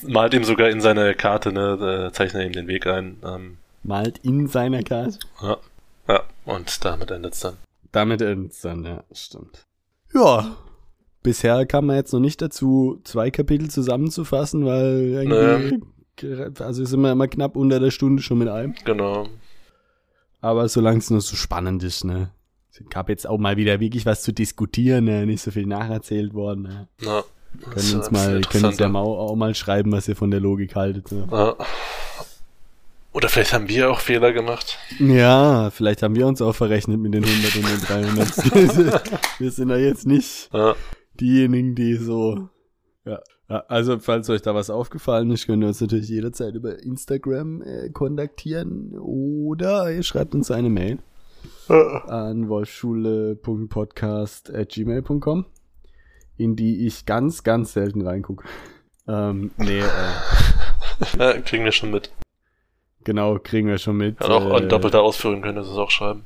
[0.04, 3.18] Malt ihm sogar in seine Karte, ne, äh, zeichnet ihm den Weg ein.
[3.24, 5.18] Ähm, malt in seiner Karte.
[5.42, 5.58] ja.
[6.12, 7.57] Ja, Und damit endet's dann.
[7.91, 9.66] Damit endet's dann, ja, stimmt.
[10.14, 10.57] Ja.
[11.24, 15.82] Bisher kam man jetzt noch nicht dazu, zwei Kapitel zusammenzufassen, weil irgendwie,
[16.59, 18.74] also sind wir immer knapp unter der Stunde schon mit einem.
[18.86, 19.28] Genau.
[20.41, 22.32] Aber solange es nur so spannend ist, ne.
[22.72, 25.26] Es gab jetzt auch mal wieder wirklich was zu diskutieren, ne?
[25.26, 26.64] nicht so viel nacherzählt worden.
[26.64, 26.88] Ne?
[27.01, 27.24] Na,
[27.70, 30.76] können uns mal, können uns ja mal, auch mal schreiben, was ihr von der Logik
[30.76, 31.12] haltet.
[31.12, 31.28] Ne?
[31.30, 31.55] Ja.
[33.14, 34.78] Oder vielleicht haben wir auch Fehler gemacht.
[34.99, 38.38] Ja, vielleicht haben wir uns auch verrechnet mit den 100 und den 300.
[39.39, 40.76] wir sind da jetzt nicht Ja.
[41.20, 42.47] diejenigen, die so,
[43.05, 43.20] ja.
[43.49, 47.62] Ja, Also, falls euch da was aufgefallen ist, könnt ihr uns natürlich jederzeit über Instagram
[47.64, 50.99] äh, kontaktieren oder ihr schreibt uns eine Mail
[51.68, 55.45] an wolfschule.podcast.gmail.com,
[56.38, 58.45] in die ich ganz, ganz selten reingucke.
[59.07, 59.84] Ähm, nee, äh,
[61.20, 62.09] ja, kriegen wir schon mit.
[63.04, 64.20] Genau, kriegen wir schon mit.
[64.22, 66.24] Und auch äh, doppelter Ausführung könnt ihr es auch schreiben.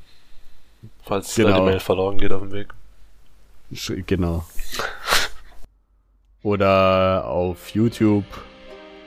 [1.04, 1.60] Falls Genau.
[1.60, 2.68] die Mail verloren geht auf dem Weg.
[3.74, 4.46] Sch- Genau.
[6.44, 8.24] Oder auf YouTube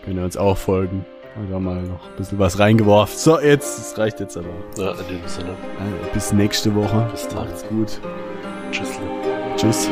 [0.04, 1.04] könnt ihr uns auch folgen.
[1.36, 3.16] Haben wir mal noch ein bisschen was reingeworfen.
[3.16, 4.48] So, jetzt, das reicht jetzt aber.
[4.76, 5.50] Ja, in diesem Sinne.
[5.50, 7.06] Äh, Bis nächste Woche.
[7.12, 7.46] Bis dann.
[7.46, 8.00] Macht's gut.
[8.72, 8.98] Tschüss.
[9.56, 9.88] Tschüss.